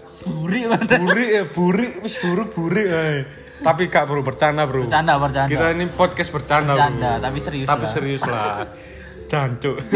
Buri 0.46 0.60
mana? 0.64 0.86
burik 0.96 1.28
ya 1.28 1.42
burik 1.48 1.92
wis 2.00 2.14
buruk 2.16 2.48
burik 2.52 2.86
eh. 2.86 3.18
tapi 3.58 3.86
gak 3.86 4.04
bro 4.04 4.20
bercanda 4.20 4.62
bro 4.62 4.82
Bercanda, 4.82 5.16
bercanda. 5.16 5.48
kita 5.48 5.66
ini 5.72 5.90
podcast 5.90 6.30
bercanda, 6.30 6.70
Bercanda, 6.70 7.10
bro 7.12 7.24
tapi 7.24 7.38
serius 7.40 7.66
tapi 7.66 7.82
lah. 7.82 7.90
serius 7.90 8.22
lah 8.24 8.62
jancuk 9.26 9.76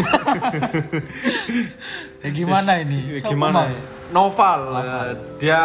Ya 2.20 2.28
gimana 2.30 2.72
ini? 2.78 2.98
Ya, 3.12 3.20
gimana 3.22 3.60
ya? 3.66 3.80
novel 4.10 4.60
eh, 4.76 5.10
dia 5.38 5.60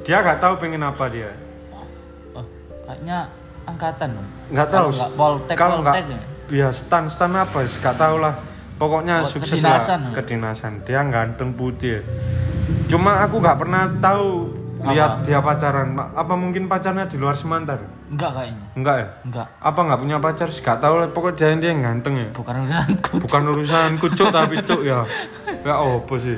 dia 0.00 0.16
gak 0.20 0.38
tahu 0.38 0.54
pengen 0.58 0.82
apa 0.82 1.08
dia 1.08 1.32
Oh, 2.32 2.44
kayaknya 2.84 3.26
angkatan. 3.64 4.12
nggak 4.48 4.68
tahu 4.68 4.88
nggak 4.90 5.10
Poltek, 5.14 5.56
kalau 5.56 5.80
nggak 5.80 5.94
Poltek 5.96 6.06
ya. 6.06 6.20
ya 6.52 6.68
stan 6.70 7.06
stan 7.06 7.32
apa 7.32 7.64
sih 7.64 7.78
gak 7.78 7.96
tahu 7.96 8.18
lah 8.18 8.36
pokoknya 8.76 9.14
Oh, 9.18 9.26
sukses 9.26 9.56
kedinasan. 9.56 9.98
lah 10.02 10.12
kedinasan 10.12 10.72
dia 10.82 11.00
ganteng 11.00 11.54
putih. 11.54 12.02
Cuma 12.86 13.20
aku 13.20 13.38
nggak 13.38 13.58
pernah 13.58 13.88
tahu 13.96 14.30
lihat 14.82 15.22
dia 15.22 15.38
pacaran 15.38 15.94
apa 15.94 16.34
mungkin 16.34 16.66
pacarnya 16.66 17.06
di 17.06 17.14
luar 17.14 17.34
Semantar 17.34 17.78
Enggak 18.08 18.34
kayaknya. 18.34 18.64
enggak 18.74 18.96
ya 18.98 19.08
Enggak. 19.22 19.46
apa 19.56 19.80
nggak 19.80 20.00
punya 20.00 20.16
pacar 20.18 20.48
sih 20.48 20.60
gak 20.60 20.78
tahu 20.78 20.94
lah 20.96 21.08
pokoknya 21.08 21.38
dia 21.38 21.56
dia 21.56 21.70
yang 21.70 21.82
ganteng 21.82 22.14
ya 22.18 22.28
Bukan 22.30 22.54
urusanku. 22.58 23.12
bukan 23.20 23.42
urusanku 23.48 24.06
cuk 24.10 24.28
tapi 24.28 24.54
cuk 24.60 24.80
ya 24.82 25.06
ya 25.64 25.74
apa 25.78 26.14
sih 26.18 26.36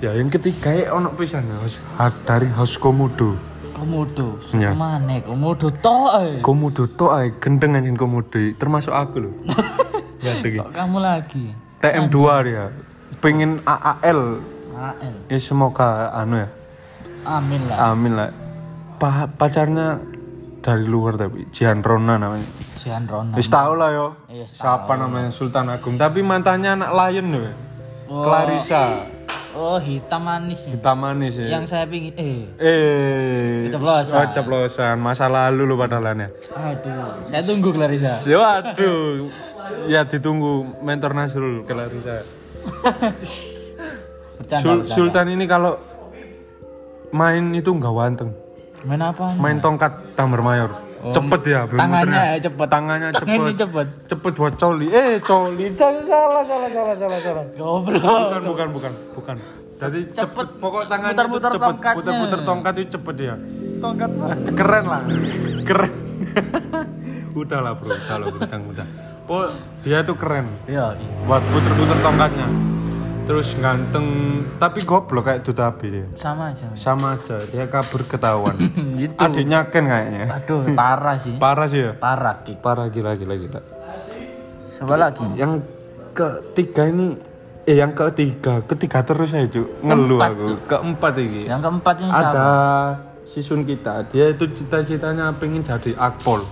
ya 0.00 0.10
yang 0.12 0.26
ketiga 0.26 0.72
ya 0.72 0.90
ono 0.90 1.12
pisan 1.12 1.44
ya 1.44 1.56
House- 1.60 1.78
dari 2.24 2.48
House 2.48 2.74
Komodo 2.76 3.36
Komodo. 3.72 4.38
Iya. 4.52 4.70
Ke 4.70 4.78
mana? 4.78 5.18
Komodo 5.20 5.66
toh. 5.74 6.06
Komodo 6.38 6.86
to 6.86 7.10
ay 7.10 7.34
gendeng 7.36 7.74
anjing 7.74 7.94
Komodo 7.94 8.38
termasuk 8.54 8.90
aku 8.90 9.26
loh 9.26 9.34
Kok 10.22 10.70
kamu 10.70 10.98
lagi? 10.98 11.50
TM2 11.78 12.16
dia 12.46 12.70
pengen 13.18 13.58
AAL 13.60 14.38
AL. 14.72 15.14
Ya 15.28 15.38
semoga 15.38 16.10
anu 16.10 16.40
ya. 16.40 16.48
Amin 17.22 17.60
lah. 17.68 17.76
Amin 17.90 18.12
lah. 18.14 18.30
Pa 18.98 19.26
pacarnya 19.26 20.02
dari 20.58 20.86
luar 20.86 21.14
tapi 21.14 21.46
Jihan 21.50 21.80
Rona 21.80 22.18
namanya. 22.18 22.46
Jihan 22.78 23.06
Rona. 23.06 23.34
Wis 23.34 23.46
tau 23.46 23.74
lah 23.74 23.90
yo. 23.90 24.08
Iya, 24.26 24.46
Siapa 24.46 24.94
namanya 24.94 25.30
Sultan 25.30 25.70
Agung. 25.70 25.94
Tapi 25.94 26.22
mantannya 26.22 26.74
anak 26.74 26.90
Lion 26.90 27.26
loh. 27.30 27.46
Oh. 28.10 28.26
Clarissa. 28.26 29.06
Oh, 29.52 29.76
hitam 29.76 30.24
manis 30.24 30.64
nih. 30.64 30.80
Hitam 30.80 30.96
manis 30.96 31.36
ya. 31.36 31.60
Yang 31.60 31.64
saya 31.68 31.84
pingin 31.84 32.16
eh 32.16 32.48
Eh, 32.56 33.68
Ceplosan. 33.68 34.16
oh, 34.16 34.26
ceplosan. 34.32 34.96
Masa 34.96 35.28
lalu 35.28 35.68
lu 35.68 35.76
padahalnya. 35.76 36.32
aduh, 36.56 37.20
saya 37.28 37.42
tunggu 37.44 37.68
Clarissa. 37.70 38.16
Waduh. 38.32 39.28
Ya 39.92 40.08
ditunggu 40.08 40.80
mentor 40.80 41.12
Nasrul 41.12 41.68
Clarissa. 41.68 42.24
Bercanda, 44.42 44.60
Sul- 44.60 44.80
bercanda. 44.82 44.96
Sultan 44.98 45.26
ini 45.30 45.44
kalau 45.46 45.72
main 47.12 47.44
itu 47.52 47.70
nggak 47.70 47.94
wanteng. 47.94 48.30
Main 48.82 48.98
apa? 49.00 49.30
Main 49.38 49.62
tongkat 49.62 49.92
tambar 50.12 50.42
mayor. 50.42 50.70
cepet 51.02 51.42
ya, 51.50 51.66
Oh. 51.66 51.74
Tangannya 51.74 52.38
ya 52.38 52.46
cepet. 52.46 52.66
Tangannya 52.70 53.10
cepet. 53.10 53.58
cepet. 53.58 53.86
Cepet 54.06 54.32
buat 54.38 54.54
coli. 54.54 54.86
Eh, 54.86 55.18
coli. 55.18 55.74
Salah, 55.74 56.06
salah, 56.46 56.70
salah, 56.70 56.94
salah, 56.94 57.18
salah. 57.18 57.44
Goblok. 57.58 57.98
Bukan, 57.98 58.42
bukan, 58.46 58.68
bukan, 58.70 58.92
bukan. 59.10 59.36
Jadi 59.82 60.14
cepet, 60.14 60.46
Cepet. 60.46 60.46
pokok 60.62 60.86
tangannya 60.86 61.10
Muter-muter 61.10 61.50
itu 61.50 61.56
cepet. 61.58 61.66
tongkatnya. 61.66 61.98
Puter-puter 61.98 62.40
tongkat 62.46 62.74
itu 62.78 62.88
cepet 62.94 63.16
ya. 63.18 63.34
Tongkat 63.82 64.10
Keren 64.54 64.84
lah. 64.86 65.02
Keren. 65.66 65.92
udah 67.42 67.58
lah 67.58 67.72
bro, 67.74 67.90
udah 67.90 68.16
lah 68.22 68.26
udah, 68.30 68.58
udah. 68.62 68.86
Pokok 69.26 69.48
dia 69.82 69.98
tuh 70.06 70.14
keren. 70.14 70.46
Iya, 70.70 70.94
iya. 70.94 71.08
Buat 71.26 71.42
puter-puter 71.50 71.98
tongkatnya. 71.98 72.46
Terus 73.22 73.54
ganteng, 73.54 74.06
tapi 74.58 74.82
goblok 74.82 75.30
kayak 75.30 75.46
Dutabi 75.46 75.86
dia. 75.94 76.06
Sama 76.18 76.50
aja. 76.50 76.74
Sama 76.74 77.14
aja, 77.14 77.38
dia 77.38 77.70
kabur 77.70 78.02
ketahuan. 78.02 78.58
gitu. 79.00 79.14
Adiknya 79.14 79.70
Ken 79.70 79.86
kayaknya. 79.86 80.26
Aduh, 80.42 80.66
parah 80.74 81.16
sih. 81.22 81.38
Parah 81.38 81.66
sih 81.70 81.86
ya. 81.86 81.92
Parah, 81.94 82.42
Ki. 82.42 82.58
Parah 82.58 82.90
gila 82.90 83.14
gila 83.14 83.38
gila. 83.38 83.60
Siapa 84.66 84.98
lagi? 84.98 85.22
Yang 85.38 85.62
ketiga 86.18 86.90
ini 86.90 87.14
eh 87.62 87.78
yang 87.78 87.94
ketiga, 87.94 88.66
ketiga 88.66 89.06
terus 89.06 89.30
saya 89.30 89.46
cu 89.46 89.70
ngeluh 89.86 90.18
Keempat 90.18 90.32
aku. 90.34 90.46
Keempat 90.66 91.12
ini. 91.22 91.42
Yang 91.46 91.60
keempat 91.62 91.94
ini 92.02 92.10
siapa? 92.10 92.30
Ada 92.34 92.48
sisun 93.22 93.60
kita, 93.62 93.94
dia 94.10 94.34
itu 94.34 94.50
cita-citanya 94.50 95.30
pengen 95.38 95.62
jadi 95.62 95.94
akpol. 95.94 96.42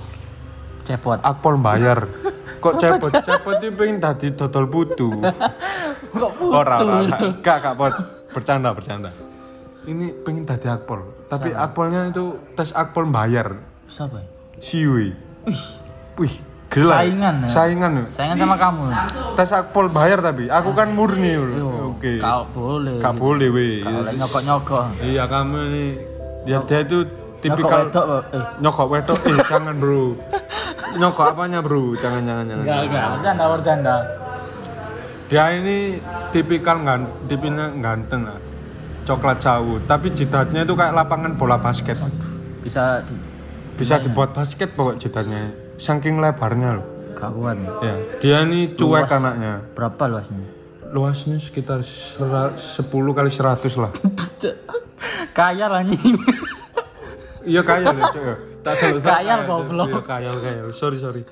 Cepot. 0.86 1.18
Akpol 1.20 1.58
bayar. 1.58 2.06
Kok 2.60 2.74
cepet? 2.76 3.10
Cepet 3.20 3.54
itu 3.58 3.68
pengen 3.72 3.96
jadi 3.98 4.26
dodol 4.32 4.66
putu. 4.66 5.08
Kok 6.10 6.32
Ora, 6.44 6.76
ora, 6.78 6.94
ora. 7.02 7.18
Gak, 7.40 7.56
gak, 7.62 7.74
pot. 7.74 7.94
Bercanda, 8.30 8.70
bercanda. 8.70 9.10
Ini 9.82 10.12
pengen 10.20 10.44
jadi 10.44 10.76
akpol. 10.76 11.00
Tapi 11.26 11.50
akpolnya 11.50 12.08
itu 12.08 12.36
tes 12.52 12.70
akpol 12.70 13.08
bayar. 13.08 13.56
Siapa? 13.88 14.20
Siwi. 14.60 15.16
Wih, 15.48 15.62
Wih, 16.20 16.34
gila. 16.68 17.00
Saingan 17.00 17.34
ya? 17.42 17.46
Saingan. 17.48 17.90
ya. 17.96 18.04
saingan 18.12 18.36
sama 18.36 18.56
kamu. 18.60 18.92
Tes 19.34 19.50
akpol 19.50 19.88
bayar 19.88 20.20
tapi 20.20 20.52
aku 20.52 20.76
kan 20.76 20.92
murni. 20.92 21.32
Yo, 21.32 21.96
Oke. 21.96 22.20
Kau 22.20 22.44
boleh. 22.52 23.00
Gak 23.00 23.16
boleh 23.16 23.48
weh. 23.48 23.80
Kau 23.80 24.04
lagi 24.04 24.20
nyokok-nyokok. 24.20 24.84
Iya 25.00 25.24
kamu 25.24 25.58
ini 25.66 25.84
dia 26.40 26.58
dia 26.64 26.80
itu 26.80 26.98
Nyokok 27.40 27.40
tipikal 27.40 27.80
wedok, 27.88 28.04
kok. 28.04 28.22
eh. 28.36 28.44
nyokok 28.60 28.86
wedok 28.92 29.18
eh 29.24 29.36
jangan 29.48 29.74
bro 29.80 30.12
nyokok 30.92 31.26
apanya 31.30 31.58
bro 31.58 31.94
jangan 31.94 32.20
jangan 32.20 32.44
jangan 32.44 32.62
Enggak, 32.62 32.80
enggak. 32.84 33.06
Bercanda, 33.14 33.44
bercanda. 33.48 33.96
dia 35.26 35.44
ini 35.52 35.76
tipikal 36.28 36.76
gan 36.80 37.00
tipikal 37.24 37.70
ganteng 37.76 38.22
lah 38.24 38.38
coklat 39.02 39.38
jauh 39.38 39.78
tapi 39.80 40.10
jidatnya 40.10 40.62
itu 40.62 40.72
kayak 40.72 40.90
lapangan 40.92 41.32
bola 41.32 41.56
basket 41.56 41.96
Bisa 42.60 43.00
di 43.00 43.14
bisa 43.72 43.96
dibuat 43.96 44.30
basket 44.30 44.70
pokok 44.70 44.96
jidatnya 44.96 45.50
saking 45.76 46.18
lebarnya 46.18 46.76
loh 46.76 46.86
kaguan. 47.12 47.64
ya 47.80 47.94
dia 48.18 48.36
ini 48.42 48.72
cuek 48.72 48.86
Luas. 49.02 49.12
anaknya 49.12 49.52
Berapa 49.72 50.04
luasnya? 50.06 50.44
luasnya 50.90 51.38
sekitar 51.38 51.80
sera- 51.80 52.52
10 52.52 52.90
kali 52.90 53.30
100 53.30 53.46
lah 53.76 53.92
Kaya 55.32 55.64
lah 55.64 55.80
anjing. 55.80 56.18
iya 57.42 57.62
kaya 57.62 57.88
deh 57.88 58.04
cok 58.04 58.20
ya 58.20 58.36
tak 58.60 58.74
Kayal, 59.00 59.40
goblok. 59.48 59.88
iya 59.88 60.00
kayal 60.00 60.36
kayal 60.36 60.68
sorry 60.70 60.96
sorry 60.96 61.22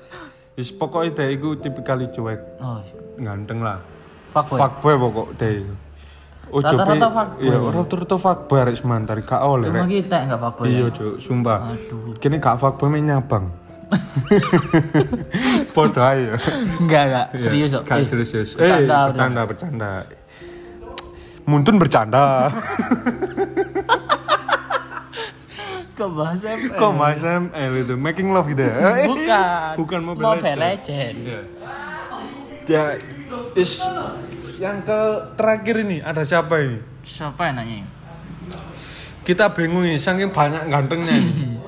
Wis 0.53 0.69
pokoknya 0.71 1.15
dia 1.15 1.31
itu 1.31 1.55
tipikal 1.55 1.97
cuek 1.97 2.39
Oh, 2.59 2.83
ganteng 3.15 3.59
lah 3.59 3.79
fuckboy. 4.29 4.59
fuckboy 4.59 4.95
pokok 4.99 5.27
deh 5.35 5.63
Rata-rata 6.49 7.07
fuckboy. 7.07 7.45
Iya, 7.45 7.57
rata-rata 7.61 8.15
fuckboy 8.17 8.57
arek 8.59 8.75
sementara 8.75 9.21
gak 9.21 9.37
oleh 9.39 9.69
Cuma 9.69 9.85
kita 9.85 10.17
enggak 10.19 10.41
fuckboy. 10.41 10.65
Iya, 10.65 10.85
Cuk, 10.89 11.21
sumpah. 11.21 11.69
Aduh. 11.69 12.17
Kini 12.17 12.41
gak 12.41 12.57
fuckboy 12.57 12.89
main 12.89 13.05
nyabang. 13.05 13.53
Podo 15.73 16.01
ae 16.01 16.25
ya. 16.25 16.35
Enggak, 16.81 17.03
enggak. 17.05 17.25
Serius 17.35 17.69
kok. 17.71 17.83
Gak 17.85 17.97
Eh, 17.97 18.03
serius. 18.03 18.29
serius. 18.29 18.51
Eh, 18.57 18.81
bercanda, 18.81 19.41
bercanda. 19.45 19.91
Muntun 21.45 21.77
bercanda. 21.77 22.49
Kok 25.99 26.11
bahasa 26.15 26.55
ML? 26.55 26.79
Kok 26.79 26.91
Mas 26.95 27.19
ML 27.19 27.71
itu 27.83 27.95
making 27.99 28.31
love 28.31 28.47
gitu 28.47 28.63
ya? 28.63 29.03
Bukan. 29.03 29.73
Bukan 29.75 29.99
Mobile, 29.99 30.39
Mobile. 30.39 30.55
Legend. 30.55 31.15
Dia 32.63 32.95
is 33.51 33.83
yang 34.63 34.79
ke 34.87 34.99
terakhir 35.35 35.83
ini 35.83 35.99
ada 35.99 36.23
siapa 36.23 36.55
ini? 36.63 36.79
Siapa 37.03 37.51
yang 37.51 37.59
nanya? 37.59 37.83
Kita 39.27 39.51
bingung 39.51 39.83
ini, 39.83 39.99
saking 39.99 40.31
banyak 40.31 40.71
gantengnya 40.71 41.19
ini. 41.19 41.59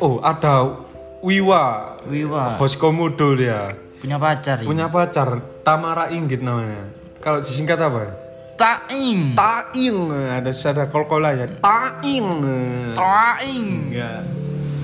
Oh, 0.00 0.18
ada 0.24 0.80
Wiwa, 1.20 1.94
Wiwa. 2.08 2.56
bos 2.56 2.74
komodo 2.80 3.36
dia. 3.36 3.76
Punya 4.00 4.16
pacar 4.16 4.64
ya? 4.64 4.66
Punya 4.66 4.86
pacar, 4.88 5.44
Tamara 5.60 6.08
Inggit 6.08 6.40
namanya. 6.40 6.88
Kalau 7.20 7.44
disingkat 7.44 7.76
apa 7.76 7.98
ya? 8.08 8.12
Taing. 8.60 9.32
Taing, 9.32 9.98
ada 10.12 10.52
ada 10.52 10.84
kol-kola 10.92 11.32
ya. 11.32 11.48
Taing. 11.48 12.28
Taing. 12.92 13.68
Enggak. 13.88 14.20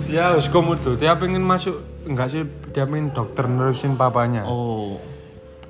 Dia 0.08 0.32
bos 0.32 0.48
komodo, 0.48 0.96
dia 0.96 1.12
pengen 1.20 1.44
masuk, 1.44 1.84
enggak 2.08 2.32
sih, 2.32 2.48
dia 2.72 2.88
pengen 2.88 3.12
dokter 3.12 3.44
nerusin 3.44 4.00
papanya. 4.00 4.48
Oh. 4.48 4.96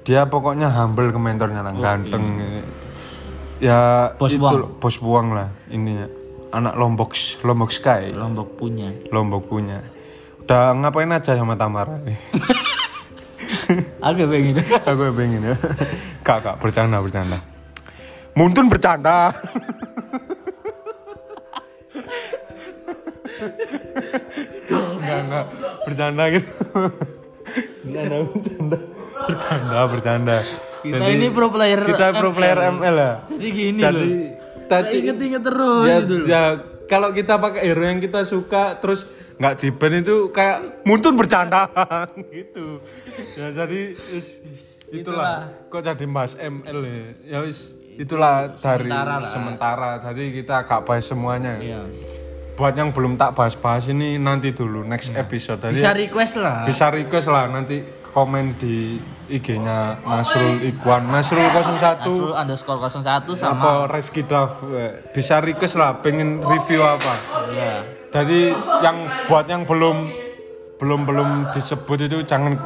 Dia 0.06 0.30
pokoknya 0.30 0.70
humble 0.70 1.10
ke 1.10 1.18
mentornya 1.18 1.66
lah, 1.66 1.74
ganteng. 1.74 2.38
Ya, 3.58 4.12
Bos 4.14 4.30
itu 4.30 4.38
buang. 4.38 4.78
bos 4.78 4.96
buang 5.02 5.28
lah 5.34 5.48
ininya. 5.72 6.06
Anak 6.54 6.78
Lombok, 6.78 7.10
Lombok 7.42 7.74
Sky. 7.74 8.14
Lombok 8.14 8.54
punya. 8.54 8.94
Lombok 9.10 9.50
punya. 9.50 9.82
Udah 10.46 10.78
ngapain 10.78 11.10
aja 11.10 11.34
sama 11.34 11.58
Tamara? 11.58 11.98
Aku 14.06 14.22
pengen. 14.30 14.62
Aku 14.62 15.10
pengen 15.16 15.42
ya. 15.42 15.56
Kak, 16.22 16.38
kak, 16.44 16.56
bercanda, 16.62 17.02
bercanda. 17.02 17.55
Muntun 18.36 18.68
bercanda. 18.68 19.32
enggak, 25.00 25.18
enggak. 25.24 25.44
Bercanda 25.88 26.24
gitu. 26.28 26.50
Bercanda, 27.88 28.16
bercanda. 28.28 28.78
Bercanda, 29.26 29.78
bercanda. 29.88 30.36
Kita 30.84 31.02
Jadi, 31.02 31.12
ini 31.16 31.26
pro 31.32 31.48
player 31.48 31.80
Kita 31.82 32.12
pro 32.12 32.30
player 32.36 32.58
ML 32.76 32.96
ya. 33.00 33.12
Jadi 33.24 33.46
gini 33.48 33.80
Jadi, 33.80 34.04
loh. 34.04 34.68
tadi 34.68 34.96
Ingat-ingat 35.00 35.42
terus 35.42 35.86
ya, 35.88 35.96
gitu 36.04 36.14
loh. 36.20 36.26
ya 36.28 36.42
kalau 36.86 37.10
kita 37.10 37.40
pakai 37.40 37.66
hero 37.66 37.82
yang 37.88 37.98
kita 37.98 38.22
suka 38.22 38.78
terus 38.78 39.08
nggak 39.40 39.58
ban 39.80 39.92
itu 39.96 40.30
kayak 40.30 40.86
muntun 40.86 41.18
bercanda 41.18 41.66
gitu 42.34 42.78
ya 43.34 43.50
jadi 43.52 43.98
is, 44.14 44.46
itulah. 44.90 45.50
kok 45.68 45.82
jadi 45.82 46.06
mas 46.06 46.38
ML 46.38 46.78
ya 46.86 47.02
ya 47.26 47.38
wis 47.42 47.74
itulah 47.98 48.34
dari 48.52 48.84
Sementara 48.84 49.14
lah. 49.14 49.20
sementara 49.22 49.90
tadi 49.98 50.24
kita 50.30 50.62
gak 50.62 50.82
bahas 50.82 51.04
semuanya 51.04 51.56
Iya. 51.56 51.80
buat 52.52 52.72
yang 52.72 52.88
belum 52.88 53.14
tak 53.14 53.32
bahas-bahas 53.32 53.86
ini 53.86 54.16
nanti 54.16 54.50
dulu 54.50 54.80
next 54.82 55.12
episode 55.14 55.58
tadi 55.58 55.74
Bisa 55.74 55.92
request 55.92 56.34
lah. 56.36 56.62
bisa 56.62 56.88
request 56.88 57.28
lah 57.28 57.46
nanti 57.46 57.80
komen 58.08 58.56
di 58.56 58.96
IG-nya 59.28 60.00
Nasrul 60.02 60.62
Ikwan 60.62 61.04
Nasrul 61.06 61.44
01 61.44 62.00
Nasrul 62.00 62.32
underscore 62.32 62.80
01 62.80 63.04
sama 63.34 63.52
apa 63.54 63.70
Reski 63.86 64.22
Dav 64.22 64.56
eh, 64.70 65.04
bisa 65.10 65.36
request 65.38 65.76
lah 65.76 66.00
pengen 66.00 66.40
review 66.40 66.80
apa 66.80 67.12
Iya. 67.50 67.74
jadi 68.10 68.40
yang 68.80 68.96
buat 69.26 69.44
yang 69.46 69.64
belum 69.64 70.08
belum 70.76 71.00
belum 71.04 71.28
disebut 71.52 71.98
itu 72.02 72.20
jangan 72.22 72.56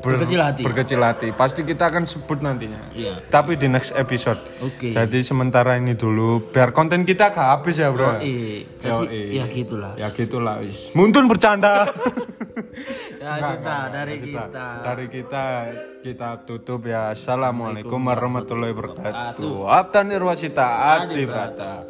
ber- 0.00 0.16
Berkecil 0.16 0.40
hati. 0.40 0.62
berkecil 0.62 1.00
hati 1.00 1.28
pasti 1.30 1.60
kita 1.62 1.86
akan 1.86 2.04
sebut 2.04 2.40
nantinya 2.40 2.90
Iya. 2.90 3.20
tapi 3.26 3.54
di 3.54 3.66
next 3.66 3.92
episode 3.94 4.40
Oke. 4.58 4.88
jadi 4.88 5.18
sementara 5.20 5.76
ini 5.76 5.92
dulu 5.92 6.48
biar 6.48 6.70
konten 6.70 7.04
kita 7.04 7.28
gak 7.28 7.48
habis 7.54 7.76
ya 7.76 7.88
bro 7.88 8.16
Eh, 8.18 8.64
jadi 8.76 9.04
Yoi. 9.06 9.36
ya 9.36 9.44
gitulah. 9.46 9.92
ya 9.94 10.08
gitulah 10.08 10.56
wis 10.58 10.90
muntun 10.92 11.24
bercanda 11.24 11.84
Ya 13.20 13.36
kita 13.36 13.76
dari 13.92 14.16
kita. 14.16 14.66
Dari 14.80 15.06
kita 15.06 15.44
kita 16.00 16.28
tutup 16.42 16.88
ya. 16.88 17.12
Assalamualaikum 17.12 18.00
warahmatullahi 18.00 18.72
wabarakatuh. 18.72 19.68
Abtan 19.68 20.08
Irwasita 20.08 20.66
Adi 20.96 21.28
Brata. 21.28 21.84